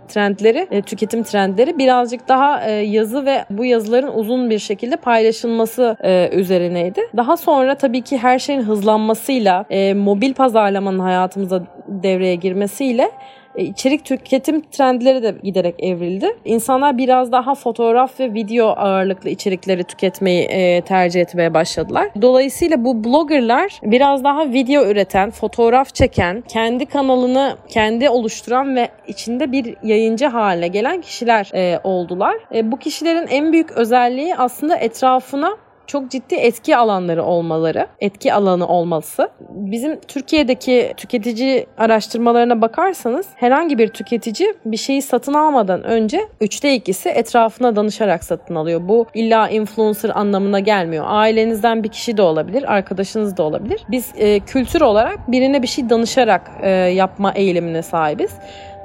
trendleri, 0.09 0.69
e, 0.71 0.83
tüketim 0.83 1.23
trendleri 1.23 1.79
birazcık 1.79 2.29
daha 2.29 2.65
e, 2.65 2.71
yazı 2.73 3.27
ve 3.27 3.45
bu 3.51 3.65
yazıların 3.65 4.13
uzun 4.15 4.51
bir 4.51 4.59
şekilde 4.59 4.97
paylaşılması 4.97 5.97
e, 6.05 6.31
üzerineydi. 6.33 7.01
Daha 7.17 7.37
sonra 7.37 7.75
tabii 7.75 8.01
ki 8.01 8.19
her 8.19 8.39
şeyin 8.39 8.63
hızlanmasıyla 8.63 9.65
e, 9.71 9.84
mobil 9.93 10.35
pazarlamanın 10.35 10.99
hayatımıza 10.99 11.63
devreye 11.89 12.35
girmesiyle 12.35 13.11
e, 13.57 13.65
içerik 13.65 14.05
tüketim 14.05 14.61
trendleri 14.61 15.23
de 15.23 15.35
giderek 15.43 15.75
evrildi. 15.79 16.37
İnsanlar 16.45 16.99
biraz 16.99 17.33
daha 17.33 17.55
fotoğraf 17.55 18.21
ve 18.21 18.35
video 18.35 18.67
ağırlıklı 18.67 19.31
içerikleri 19.31 19.85
tüketmeyi 19.85 20.45
e, 20.45 20.81
tercih 20.81 21.21
etmeye 21.21 21.55
başladılar. 21.55 22.09
Dolayısıyla 22.23 22.85
bu 22.85 23.05
bloggerlar 23.05 23.81
biraz 23.83 24.25
daha 24.25 24.53
video 24.53 24.87
üreten, 24.87 25.31
fotoğraf 25.31 25.95
çeken, 25.95 26.45
kendi 26.49 26.87
kanalını 26.87 27.57
kendi 27.69 28.09
oluşturan 28.09 28.77
ve 28.77 28.89
içinde 29.07 29.53
bir 29.53 29.77
yayıncı 29.83 30.27
haline 30.27 30.69
gelen 30.69 31.01
kişiler 31.01 31.51
e, 31.55 31.81
oldular. 31.85 32.37
E, 32.55 32.73
bu 32.73 32.77
kişilerin 32.77 33.27
en 33.27 33.53
büyük 33.53 33.73
özelliği 33.73 34.37
aslında 34.37 34.77
etrafına 34.77 35.57
çok 35.87 36.11
ciddi 36.11 36.35
etki 36.35 36.77
alanları 36.77 37.25
olmaları, 37.25 37.87
etki 38.01 38.35
alanı 38.35 38.69
olması. 38.69 39.29
Bizim 39.51 40.01
Türkiye'deki 40.01 40.95
tüketici 40.97 41.67
araştırmalarına 41.79 42.63
bakarsanız 42.63 43.27
herhangi 43.35 43.79
bir 43.79 43.89
tüketici 43.89 44.55
bir 44.65 44.77
şeyi 44.77 45.03
satın 45.03 45.35
almadan 45.35 45.85
önce 45.85 46.29
üçte 46.41 46.75
ikisi 46.75 47.09
etrafına 47.09 47.77
danışarak 47.77 48.25
satın 48.25 48.55
alıyor. 48.55 48.81
Bu 48.89 49.07
illa 49.15 49.49
influencer 49.49 50.11
anlamına 50.15 50.61
gelmiyor. 50.61 51.05
Ailenizden 51.09 51.85
bir 51.85 51.89
kişi 51.89 52.17
de 52.17 52.23
olabilir, 52.23 52.73
arkadaşınız 52.73 53.37
da 53.37 53.43
olabilir. 53.43 53.81
Biz 53.91 54.13
e, 54.17 54.41
kültür 54.41 54.81
olarak 54.81 55.33
birine 55.33 55.63
bir 55.63 55.67
şey 55.67 55.91
danışarak 55.91 56.51
e, 56.63 56.71
yapma 56.71 57.33
eğilimine 57.33 57.83
sahibiz. 57.83 58.31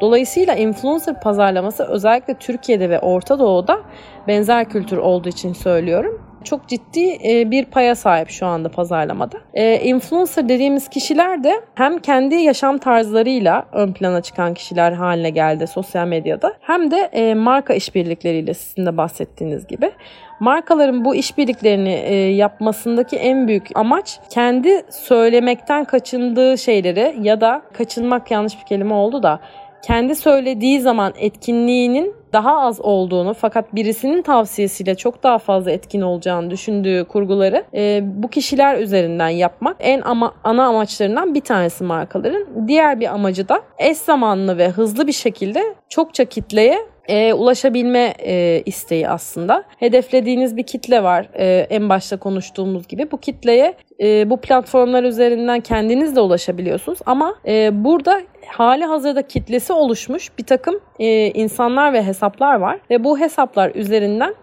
Dolayısıyla 0.02 0.56
influencer 0.56 1.22
pazarlaması 1.22 1.84
özellikle 1.84 2.34
Türkiye'de 2.34 2.90
ve 2.90 3.00
Orta 3.00 3.40
Doğu'da 3.40 3.80
benzer 4.28 4.70
kültür 4.70 4.98
olduğu 4.98 5.30
için 5.30 5.54
söylüyorum 5.54 6.29
çok 6.44 6.68
ciddi 6.68 7.18
e, 7.30 7.52
bir 7.52 7.66
paya 7.66 7.96
sahip 7.96 8.30
şu 8.30 8.46
anda 8.46 8.70
pazarlamada. 8.70 9.38
E, 9.54 9.80
influencer 9.80 10.50
dediğimiz 10.50 10.88
kişiler 10.90 11.44
de 11.44 11.62
hem 11.76 11.98
kendi 11.98 12.36
yaşam 12.36 12.78
tarzlarıyla 12.78 13.66
ön 13.72 13.94
plana 13.94 14.22
çıkan 14.22 14.54
kişiler 14.54 14.92
haline 14.92 15.30
geldi 15.30 15.68
sosyal 15.68 16.08
medyada 16.08 16.54
hem 16.62 16.92
de 16.92 16.98
e, 16.98 17.34
marka 17.34 17.74
işbirlikleriyle 17.74 18.54
sizin 18.54 18.86
de 18.86 18.98
bahsettiğiniz 18.98 19.68
gibi. 19.68 19.92
Markaların 20.40 21.06
bu 21.06 21.16
işbirliklerini 21.16 22.36
yapmasındaki 22.36 23.18
en 23.18 23.48
büyük 23.48 23.68
amaç 23.76 24.20
kendi 24.30 24.84
söylemekten 24.90 25.86
kaçındığı 25.86 26.58
şeyleri 26.58 27.16
ya 27.22 27.42
da 27.42 27.62
kaçınmak 27.74 28.32
yanlış 28.32 28.60
bir 28.60 28.66
kelime 28.66 28.94
oldu 28.94 29.24
da 29.24 29.40
kendi 29.82 30.16
söylediği 30.16 30.82
zaman 30.82 31.14
etkinliğinin 31.18 32.20
daha 32.34 32.60
az 32.60 32.82
olduğunu 32.82 33.34
fakat 33.34 33.76
birisinin 33.76 34.22
tavsiyesiyle 34.22 34.96
çok 34.96 35.24
daha 35.24 35.38
fazla 35.38 35.72
etkin 35.72 36.02
olacağını 36.02 36.50
düşündüğü 36.50 37.06
kurguları 37.06 37.64
e, 37.74 38.02
bu 38.04 38.28
kişiler 38.28 38.78
üzerinden 38.78 39.30
yapmak 39.30 39.78
en 39.80 40.02
ama 40.02 40.34
ana 40.44 40.66
amaçlarından 40.66 41.36
bir 41.36 41.42
tanesi 41.42 41.84
markaların. 41.84 42.68
Diğer 42.68 43.00
bir 43.00 43.14
amacı 43.14 43.50
da 43.50 43.62
eş 43.78 43.98
zamanlı 43.98 44.58
ve 44.58 44.70
hızlı 44.70 45.08
bir 45.08 45.12
şekilde 45.12 45.64
çokça 45.90 46.26
kitleye 46.26 46.78
e, 47.10 47.34
ulaşabilme 47.34 48.14
e, 48.20 48.64
isteği 48.66 49.10
aslında. 49.10 49.64
Hedeflediğiniz 49.80 50.58
bir 50.58 50.64
kitle 50.64 51.04
var 51.04 51.30
e, 51.34 51.68
en 51.70 51.90
başta 51.90 52.18
konuştuğumuz 52.18 52.88
gibi. 52.88 53.12
Bu 53.12 53.18
kitleye 53.18 53.74
e, 54.02 54.30
bu 54.30 54.38
platformlar 54.38 55.04
üzerinden 55.04 55.60
kendiniz 55.60 56.16
de 56.16 56.20
ulaşabiliyorsunuz 56.20 57.00
ama 57.06 57.36
e, 57.48 57.84
burada 57.84 58.22
hali 58.48 58.86
hazırda 58.86 59.22
kitlesi 59.22 59.74
oluşmuş 59.74 60.30
bir 60.38 60.46
takım 60.46 60.80
e, 61.00 61.28
insanlar 61.28 61.94
ve 61.94 62.04
hesaplar 62.04 62.56
var 62.56 62.80
ve 62.90 63.04
bu 63.04 63.20
hesaplar 63.20 63.72
üzerinden 63.76 64.36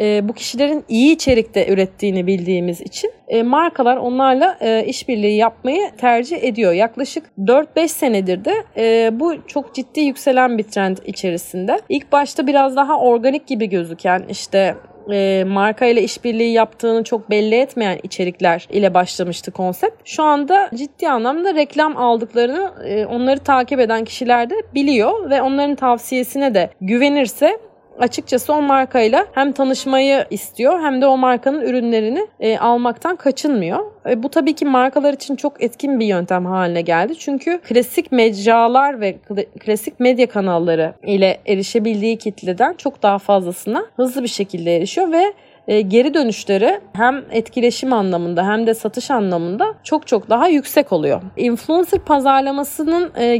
e, 0.00 0.28
bu 0.28 0.32
kişilerin 0.32 0.84
iyi 0.88 1.14
içerikte 1.14 1.68
ürettiğini 1.68 2.26
bildiğimiz 2.26 2.80
için 2.80 3.12
e, 3.28 3.42
markalar 3.42 3.96
onlarla 3.96 4.58
e, 4.60 4.84
işbirliği 4.84 5.36
yapmayı 5.36 5.90
tercih 5.98 6.44
ediyor. 6.44 6.72
Yaklaşık 6.72 7.24
4-5 7.38 7.88
senedir 7.88 8.44
de 8.44 8.54
e, 8.76 9.20
bu 9.20 9.46
çok 9.46 9.74
ciddi 9.74 10.00
yükselen 10.00 10.58
bir 10.58 10.62
trend 10.62 10.96
içerisinde. 11.06 11.80
İlk 11.88 12.12
başta 12.12 12.46
biraz 12.46 12.76
daha 12.76 13.00
organik 13.00 13.46
gibi 13.46 13.68
gözüken 13.68 14.22
işte 14.28 14.74
e, 15.12 15.44
marka 15.44 15.86
ile 15.86 16.02
işbirliği 16.02 16.52
yaptığını 16.52 17.04
çok 17.04 17.30
belli 17.30 17.54
etmeyen 17.54 17.98
içerikler 18.02 18.68
ile 18.70 18.94
başlamıştı 18.94 19.50
konsept. 19.50 20.02
Şu 20.04 20.22
anda 20.22 20.70
ciddi 20.74 21.08
anlamda 21.08 21.54
reklam 21.54 21.96
aldıklarını 21.96 22.72
e, 22.84 23.06
onları 23.06 23.38
takip 23.38 23.80
eden 23.80 24.04
kişiler 24.04 24.50
de 24.50 24.54
biliyor 24.74 25.30
ve 25.30 25.42
onların 25.42 25.74
tavsiyesine 25.74 26.54
de 26.54 26.70
güvenirse 26.80 27.58
açıkçası 27.98 28.52
o 28.52 28.62
markayla 28.62 29.26
hem 29.32 29.52
tanışmayı 29.52 30.24
istiyor 30.30 30.80
hem 30.82 31.02
de 31.02 31.06
o 31.06 31.16
markanın 31.16 31.60
ürünlerini 31.60 32.26
e, 32.40 32.58
almaktan 32.58 33.16
kaçınmıyor. 33.16 33.78
E, 34.06 34.22
bu 34.22 34.28
tabii 34.28 34.54
ki 34.54 34.64
markalar 34.64 35.14
için 35.14 35.36
çok 35.36 35.62
etkin 35.62 36.00
bir 36.00 36.06
yöntem 36.06 36.46
haline 36.46 36.80
geldi. 36.80 37.18
Çünkü 37.18 37.58
klasik 37.58 38.12
mecralar 38.12 39.00
ve 39.00 39.18
klasik 39.60 40.00
medya 40.00 40.28
kanalları 40.28 40.94
ile 41.06 41.40
erişebildiği 41.46 42.18
kitleden 42.18 42.74
çok 42.74 43.02
daha 43.02 43.18
fazlasına 43.18 43.86
hızlı 43.96 44.22
bir 44.22 44.28
şekilde 44.28 44.76
erişiyor 44.76 45.12
ve 45.12 45.32
e, 45.68 45.80
geri 45.80 46.14
dönüşleri 46.14 46.80
hem 46.92 47.24
etkileşim 47.30 47.92
anlamında 47.92 48.46
hem 48.46 48.66
de 48.66 48.74
satış 48.74 49.10
anlamında 49.10 49.74
çok 49.84 50.06
çok 50.06 50.30
daha 50.30 50.48
yüksek 50.48 50.92
oluyor. 50.92 51.22
Influencer 51.36 52.00
pazarlamasının 52.00 53.12
e, 53.16 53.36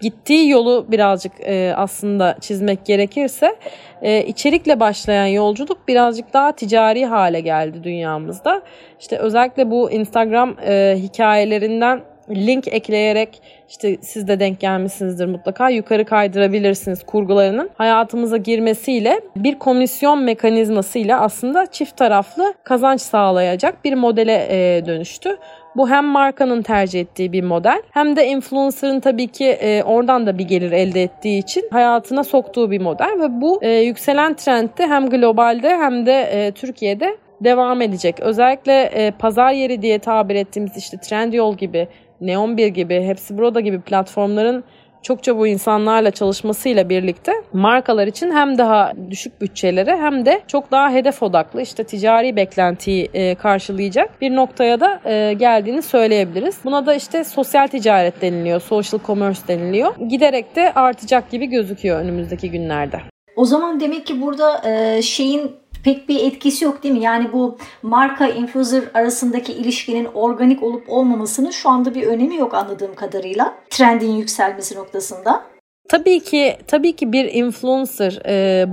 gittiği 0.00 0.48
yolu 0.48 0.86
birazcık 0.88 1.32
e, 1.40 1.74
aslında 1.76 2.36
çizmek 2.40 2.86
gerekirse 2.86 3.56
e, 4.02 4.22
içerikle 4.22 4.80
başlayan 4.80 5.26
yolculuk 5.26 5.88
birazcık 5.88 6.32
daha 6.32 6.52
ticari 6.52 7.06
hale 7.06 7.40
geldi 7.40 7.84
dünyamızda. 7.84 8.62
İşte 9.00 9.18
özellikle 9.18 9.70
bu 9.70 9.90
Instagram 9.90 10.56
e, 10.66 10.96
hikayelerinden 10.98 12.00
link 12.30 12.68
ekleyerek 12.68 13.42
işte 13.68 13.96
siz 14.00 14.28
de 14.28 14.40
denk 14.40 14.60
gelmişsinizdir 14.60 15.26
mutlaka 15.26 15.70
yukarı 15.70 16.04
kaydırabilirsiniz 16.04 17.06
kurgularının 17.06 17.70
hayatımıza 17.74 18.36
girmesiyle 18.36 19.20
bir 19.36 19.58
komisyon 19.58 20.22
mekanizmasıyla 20.22 21.20
aslında 21.20 21.66
çift 21.66 21.96
taraflı 21.96 22.54
kazanç 22.64 23.00
sağlayacak 23.00 23.84
bir 23.84 23.94
modele 23.94 24.46
e, 24.50 24.86
dönüştü. 24.86 25.36
Bu 25.76 25.90
hem 25.90 26.04
markanın 26.04 26.62
tercih 26.62 27.00
ettiği 27.00 27.32
bir 27.32 27.42
model 27.42 27.82
hem 27.90 28.16
de 28.16 28.26
influencer'ın 28.26 29.00
tabii 29.00 29.26
ki 29.26 29.46
e, 29.46 29.82
oradan 29.82 30.26
da 30.26 30.38
bir 30.38 30.44
gelir 30.44 30.72
elde 30.72 31.02
ettiği 31.02 31.38
için 31.38 31.68
hayatına 31.70 32.24
soktuğu 32.24 32.70
bir 32.70 32.80
model 32.80 33.20
ve 33.20 33.40
bu 33.40 33.58
e, 33.62 33.70
yükselen 33.70 34.34
trendde 34.34 34.86
hem 34.86 35.10
globalde 35.10 35.68
hem 35.68 36.06
de 36.06 36.20
e, 36.20 36.52
Türkiye'de 36.52 37.16
devam 37.40 37.82
edecek. 37.82 38.20
Özellikle 38.20 38.82
e, 38.82 39.10
pazar 39.10 39.52
yeri 39.52 39.82
diye 39.82 39.98
tabir 39.98 40.34
ettiğimiz 40.34 40.76
işte 40.76 40.96
Trendyol 40.96 41.56
gibi, 41.56 41.88
Neon1 42.22 42.66
gibi, 42.66 43.02
Hepsi 43.02 43.38
Burada 43.38 43.60
gibi 43.60 43.80
platformların 43.80 44.64
çokça 45.06 45.38
bu 45.38 45.46
insanlarla 45.46 46.10
çalışmasıyla 46.10 46.88
birlikte 46.88 47.32
markalar 47.52 48.06
için 48.06 48.30
hem 48.30 48.58
daha 48.58 48.92
düşük 49.10 49.40
bütçelere 49.40 49.96
hem 49.96 50.26
de 50.26 50.42
çok 50.46 50.70
daha 50.70 50.90
hedef 50.90 51.22
odaklı 51.22 51.62
işte 51.62 51.84
ticari 51.84 52.36
beklentiyi 52.36 53.08
e, 53.14 53.34
karşılayacak 53.34 54.20
bir 54.20 54.36
noktaya 54.36 54.80
da 54.80 55.00
e, 55.04 55.32
geldiğini 55.32 55.82
söyleyebiliriz. 55.82 56.58
Buna 56.64 56.86
da 56.86 56.94
işte 56.94 57.24
sosyal 57.24 57.66
ticaret 57.66 58.22
deniliyor, 58.22 58.60
social 58.60 59.00
commerce 59.06 59.40
deniliyor. 59.48 59.94
Giderek 60.08 60.56
de 60.56 60.72
artacak 60.74 61.30
gibi 61.30 61.46
gözüküyor 61.46 62.00
önümüzdeki 62.00 62.50
günlerde. 62.50 63.00
O 63.36 63.44
zaman 63.44 63.80
demek 63.80 64.06
ki 64.06 64.22
burada 64.22 64.70
e, 64.70 65.02
şeyin 65.02 65.56
pek 65.86 66.08
bir 66.08 66.26
etkisi 66.26 66.64
yok 66.64 66.82
değil 66.82 66.94
mi? 66.94 67.00
Yani 67.00 67.32
bu 67.32 67.58
marka 67.82 68.26
influencer 68.26 68.82
arasındaki 68.94 69.52
ilişkinin 69.52 70.04
organik 70.04 70.62
olup 70.62 70.84
olmamasının 70.88 71.50
şu 71.50 71.68
anda 71.70 71.94
bir 71.94 72.06
önemi 72.06 72.36
yok 72.36 72.54
anladığım 72.54 72.94
kadarıyla. 72.94 73.54
Trendin 73.70 74.10
yükselmesi 74.10 74.76
noktasında. 74.76 75.42
Tabii 75.88 76.20
ki 76.20 76.56
tabii 76.66 76.96
ki 76.96 77.12
bir 77.12 77.24
influencer 77.24 78.12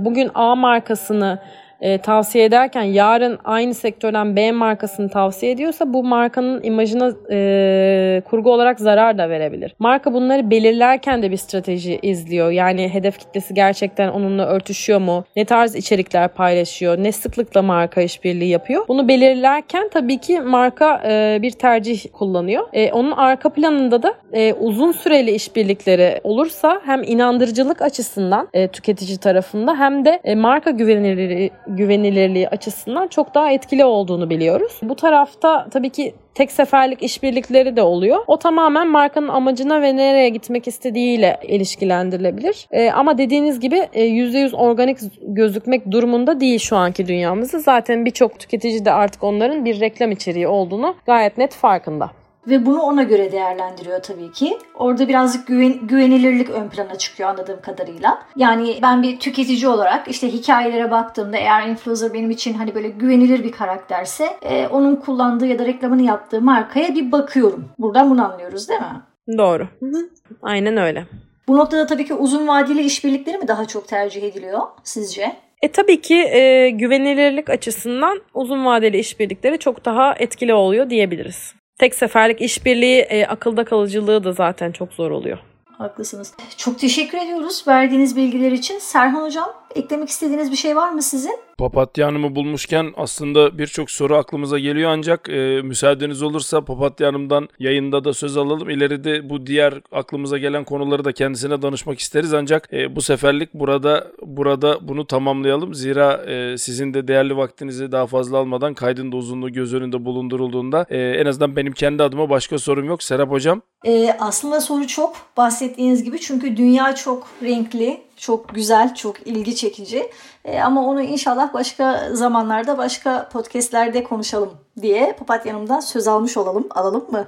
bugün 0.04 0.30
A 0.34 0.56
markasını 0.56 1.42
e, 1.80 1.98
tavsiye 1.98 2.44
ederken 2.44 2.82
yarın 2.82 3.38
aynı 3.44 3.74
sektörden 3.74 4.36
B 4.36 4.52
markasını 4.52 5.08
tavsiye 5.08 5.52
ediyorsa 5.52 5.92
bu 5.92 6.04
markanın 6.04 6.62
imajına 6.62 7.12
e, 7.30 8.22
kurgu 8.30 8.52
olarak 8.52 8.80
zarar 8.80 9.18
da 9.18 9.30
verebilir. 9.30 9.74
Marka 9.78 10.12
bunları 10.12 10.50
belirlerken 10.50 11.22
de 11.22 11.30
bir 11.30 11.36
strateji 11.36 11.98
izliyor. 12.02 12.50
Yani 12.50 12.88
hedef 12.88 13.18
kitlesi 13.18 13.54
gerçekten 13.54 14.08
onunla 14.08 14.46
örtüşüyor 14.46 15.00
mu? 15.00 15.24
Ne 15.36 15.44
tarz 15.44 15.74
içerikler 15.74 16.28
paylaşıyor? 16.28 16.98
Ne 16.98 17.12
sıklıkla 17.12 17.62
marka 17.62 18.00
işbirliği 18.00 18.48
yapıyor? 18.48 18.84
Bunu 18.88 19.08
belirlerken 19.08 19.88
tabii 19.88 20.18
ki 20.18 20.40
marka 20.40 21.02
e, 21.06 21.38
bir 21.42 21.50
tercih 21.50 22.06
kullanıyor. 22.12 22.66
E, 22.72 22.92
onun 22.92 23.10
arka 23.10 23.48
planında 23.48 24.02
da 24.02 24.14
e, 24.32 24.52
uzun 24.52 24.92
süreli 24.92 25.30
işbirlikleri 25.30 26.20
olursa 26.24 26.80
hem 26.84 27.02
inandırıcılık 27.02 27.82
açısından 27.82 28.48
e, 28.52 28.68
tüketici 28.68 29.18
tarafında 29.18 29.78
hem 29.78 30.04
de 30.04 30.20
e, 30.24 30.34
marka 30.34 30.70
güvenilirliği, 30.70 31.50
güvenilirliği 31.76 32.48
açısından 32.48 33.08
çok 33.08 33.34
daha 33.34 33.50
etkili 33.50 33.84
olduğunu 33.84 34.30
biliyoruz. 34.30 34.80
Bu 34.82 34.96
tarafta 34.96 35.68
tabii 35.70 35.90
ki 35.90 36.14
tek 36.34 36.52
seferlik 36.52 37.02
işbirlikleri 37.02 37.76
de 37.76 37.82
oluyor. 37.82 38.18
O 38.26 38.38
tamamen 38.38 38.88
markanın 38.88 39.28
amacına 39.28 39.82
ve 39.82 39.96
nereye 39.96 40.28
gitmek 40.28 40.68
istediğiyle 40.68 41.40
ilişkilendirilebilir. 41.42 42.66
E, 42.70 42.90
ama 42.90 43.18
dediğiniz 43.18 43.60
gibi 43.60 43.88
e, 43.92 44.04
%100 44.04 44.56
organik 44.56 44.98
gözükmek 45.22 45.90
durumunda 45.90 46.40
değil 46.40 46.58
şu 46.58 46.76
anki 46.76 47.06
dünyamızda. 47.06 47.58
Zaten 47.58 48.04
birçok 48.04 48.38
tüketici 48.38 48.84
de 48.84 48.92
artık 48.92 49.24
onların 49.24 49.64
bir 49.64 49.80
reklam 49.80 50.10
içeriği 50.10 50.48
olduğunu 50.48 50.94
gayet 51.06 51.38
net 51.38 51.54
farkında. 51.54 52.10
Ve 52.48 52.66
bunu 52.66 52.82
ona 52.82 53.02
göre 53.02 53.32
değerlendiriyor 53.32 54.02
tabii 54.02 54.32
ki. 54.32 54.58
Orada 54.74 55.08
birazcık 55.08 55.46
güven, 55.46 55.86
güvenilirlik 55.86 56.50
ön 56.50 56.68
plana 56.68 56.98
çıkıyor 56.98 57.28
anladığım 57.28 57.60
kadarıyla. 57.60 58.22
Yani 58.36 58.78
ben 58.82 59.02
bir 59.02 59.20
tüketici 59.20 59.68
olarak 59.68 60.08
işte 60.08 60.32
hikayelere 60.32 60.90
baktığımda 60.90 61.36
eğer 61.36 61.68
influencer 61.68 62.12
benim 62.14 62.30
için 62.30 62.54
hani 62.54 62.74
böyle 62.74 62.88
güvenilir 62.88 63.44
bir 63.44 63.52
karakterse 63.52 64.26
e, 64.42 64.66
onun 64.66 64.96
kullandığı 64.96 65.46
ya 65.46 65.58
da 65.58 65.66
reklamını 65.66 66.02
yaptığı 66.02 66.40
markaya 66.40 66.94
bir 66.94 67.12
bakıyorum. 67.12 67.64
Buradan 67.78 68.10
bunu 68.10 68.32
anlıyoruz 68.32 68.68
değil 68.68 68.80
mi? 68.80 69.02
Doğru. 69.38 69.68
Hı 69.80 69.86
hı. 69.86 70.08
Aynen 70.42 70.76
öyle. 70.76 71.06
Bu 71.48 71.56
noktada 71.56 71.86
tabii 71.86 72.04
ki 72.04 72.14
uzun 72.14 72.48
vadeli 72.48 72.82
işbirlikleri 72.82 73.38
mi 73.38 73.48
daha 73.48 73.64
çok 73.64 73.88
tercih 73.88 74.22
ediliyor 74.22 74.60
sizce? 74.84 75.36
E 75.62 75.72
tabii 75.72 76.00
ki 76.00 76.14
e, 76.14 76.70
güvenilirlik 76.70 77.50
açısından 77.50 78.20
uzun 78.34 78.64
vadeli 78.64 78.98
işbirlikleri 78.98 79.58
çok 79.58 79.84
daha 79.84 80.14
etkili 80.18 80.54
oluyor 80.54 80.90
diyebiliriz. 80.90 81.54
Tek 81.78 81.94
seferlik 81.94 82.40
işbirliği 82.40 83.00
e, 83.00 83.26
akılda 83.26 83.64
kalıcılığı 83.64 84.24
da 84.24 84.32
zaten 84.32 84.72
çok 84.72 84.92
zor 84.92 85.10
oluyor. 85.10 85.38
Haklısınız. 85.78 86.34
Çok 86.56 86.78
teşekkür 86.78 87.18
ediyoruz 87.18 87.64
verdiğiniz 87.68 88.16
bilgiler 88.16 88.52
için. 88.52 88.78
Serhan 88.78 89.22
Hocam 89.22 89.63
eklemek 89.74 90.08
istediğiniz 90.08 90.50
bir 90.50 90.56
şey 90.56 90.76
var 90.76 90.90
mı 90.90 91.02
sizin? 91.02 91.38
Papatya 91.58 92.06
Hanım'ı 92.06 92.34
bulmuşken 92.34 92.92
aslında 92.96 93.58
birçok 93.58 93.90
soru 93.90 94.16
aklımıza 94.16 94.58
geliyor 94.58 94.90
ancak 94.90 95.28
e, 95.28 95.62
müsaadeniz 95.62 96.22
olursa 96.22 96.64
Papatya 96.64 97.08
Hanım'dan 97.08 97.48
yayında 97.58 98.04
da 98.04 98.14
söz 98.14 98.36
alalım. 98.36 98.70
İleride 98.70 99.30
bu 99.30 99.46
diğer 99.46 99.74
aklımıza 99.92 100.38
gelen 100.38 100.64
konuları 100.64 101.04
da 101.04 101.12
kendisine 101.12 101.62
danışmak 101.62 101.98
isteriz 101.98 102.34
ancak 102.34 102.68
e, 102.72 102.96
bu 102.96 103.02
seferlik 103.02 103.54
burada 103.54 104.06
burada 104.22 104.88
bunu 104.88 105.06
tamamlayalım. 105.06 105.74
Zira 105.74 106.24
e, 106.26 106.58
sizin 106.58 106.94
de 106.94 107.08
değerli 107.08 107.36
vaktinizi 107.36 107.92
daha 107.92 108.06
fazla 108.06 108.38
almadan 108.38 108.74
kaydın 108.74 109.12
da 109.12 109.16
uzunluğu 109.16 109.52
göz 109.52 109.74
önünde 109.74 110.04
bulundurulduğunda 110.04 110.86
e, 110.88 110.98
en 110.98 111.26
azından 111.26 111.56
benim 111.56 111.72
kendi 111.72 112.02
adıma 112.02 112.30
başka 112.30 112.58
sorum 112.58 112.84
yok. 112.84 113.02
Serap 113.02 113.30
Hocam. 113.30 113.62
Ee, 113.86 114.16
aslında 114.20 114.60
soru 114.60 114.86
çok 114.86 115.16
bahsettiğiniz 115.36 116.04
gibi 116.04 116.20
çünkü 116.20 116.56
dünya 116.56 116.94
çok 116.94 117.26
renkli, 117.42 118.00
çok 118.16 118.54
güzel, 118.54 118.94
çok 118.94 119.26
ilgi 119.26 119.56
çekici. 119.56 120.10
Ee, 120.44 120.60
ama 120.60 120.86
onu 120.86 121.02
inşallah 121.02 121.54
başka 121.54 122.08
zamanlarda, 122.12 122.78
başka 122.78 123.28
podcastlerde 123.28 124.04
konuşalım 124.04 124.50
diye 124.82 125.12
Papatyanım'dan 125.18 125.80
söz 125.80 126.08
almış 126.08 126.36
olalım. 126.36 126.66
Alalım 126.70 127.10
mı? 127.10 127.26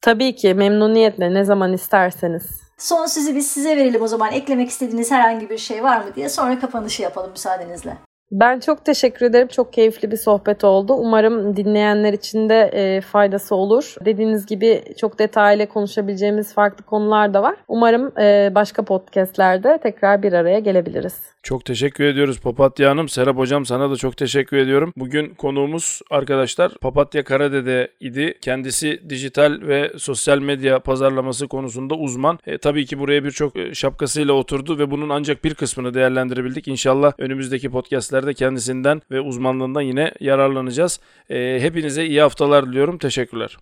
Tabii 0.00 0.36
ki 0.36 0.54
memnuniyetle 0.54 1.34
ne 1.34 1.44
zaman 1.44 1.72
isterseniz. 1.72 2.60
Son 2.78 3.06
sizi 3.06 3.36
biz 3.36 3.46
size 3.46 3.76
verelim 3.76 4.02
o 4.02 4.06
zaman. 4.06 4.32
Eklemek 4.32 4.68
istediğiniz 4.68 5.10
herhangi 5.10 5.50
bir 5.50 5.58
şey 5.58 5.82
var 5.82 6.04
mı 6.04 6.14
diye 6.14 6.28
sonra 6.28 6.60
kapanışı 6.60 7.02
yapalım 7.02 7.30
müsaadenizle. 7.30 7.96
Ben 8.32 8.60
çok 8.60 8.84
teşekkür 8.84 9.26
ederim. 9.26 9.48
Çok 9.48 9.72
keyifli 9.72 10.10
bir 10.10 10.16
sohbet 10.16 10.64
oldu. 10.64 10.92
Umarım 10.92 11.56
dinleyenler 11.56 12.12
için 12.12 12.48
de 12.48 12.70
e, 12.72 13.00
faydası 13.00 13.54
olur. 13.54 13.94
Dediğiniz 14.04 14.46
gibi 14.46 14.82
çok 14.98 15.18
detaylı 15.18 15.66
konuşabileceğimiz 15.66 16.54
farklı 16.54 16.84
konular 16.84 17.34
da 17.34 17.42
var. 17.42 17.56
Umarım 17.68 18.18
e, 18.18 18.54
başka 18.54 18.84
podcastlerde 18.84 19.78
tekrar 19.82 20.22
bir 20.22 20.32
araya 20.32 20.58
gelebiliriz. 20.58 21.36
Çok 21.42 21.64
teşekkür 21.64 22.04
ediyoruz 22.04 22.40
Papatya 22.40 22.90
Hanım. 22.90 23.08
Serap 23.08 23.36
Hocam 23.36 23.66
sana 23.66 23.90
da 23.90 23.96
çok 23.96 24.16
teşekkür 24.16 24.56
ediyorum. 24.56 24.92
Bugün 24.96 25.34
konuğumuz 25.34 26.00
arkadaşlar 26.10 26.78
Papatya 26.80 27.24
Karadede 27.24 27.88
idi. 28.00 28.38
Kendisi 28.40 29.00
dijital 29.08 29.60
ve 29.62 29.92
sosyal 29.96 30.38
medya 30.38 30.78
pazarlaması 30.80 31.48
konusunda 31.48 31.94
uzman. 31.94 32.38
E, 32.46 32.58
tabii 32.58 32.86
ki 32.86 32.98
buraya 32.98 33.24
birçok 33.24 33.56
e, 33.56 33.74
şapkasıyla 33.74 34.32
oturdu 34.32 34.78
ve 34.78 34.90
bunun 34.90 35.08
ancak 35.08 35.44
bir 35.44 35.54
kısmını 35.54 35.94
değerlendirebildik. 35.94 36.68
İnşallah 36.68 37.12
önümüzdeki 37.18 37.70
podcastlerde 38.16 38.34
kendisinden 38.34 39.02
ve 39.10 39.20
uzmanlığından 39.20 39.80
yine 39.80 40.12
yararlanacağız. 40.20 41.00
E, 41.30 41.58
hepinize 41.60 42.04
iyi 42.06 42.20
haftalar 42.20 42.66
diliyorum. 42.66 42.98
Teşekkürler. 42.98 43.56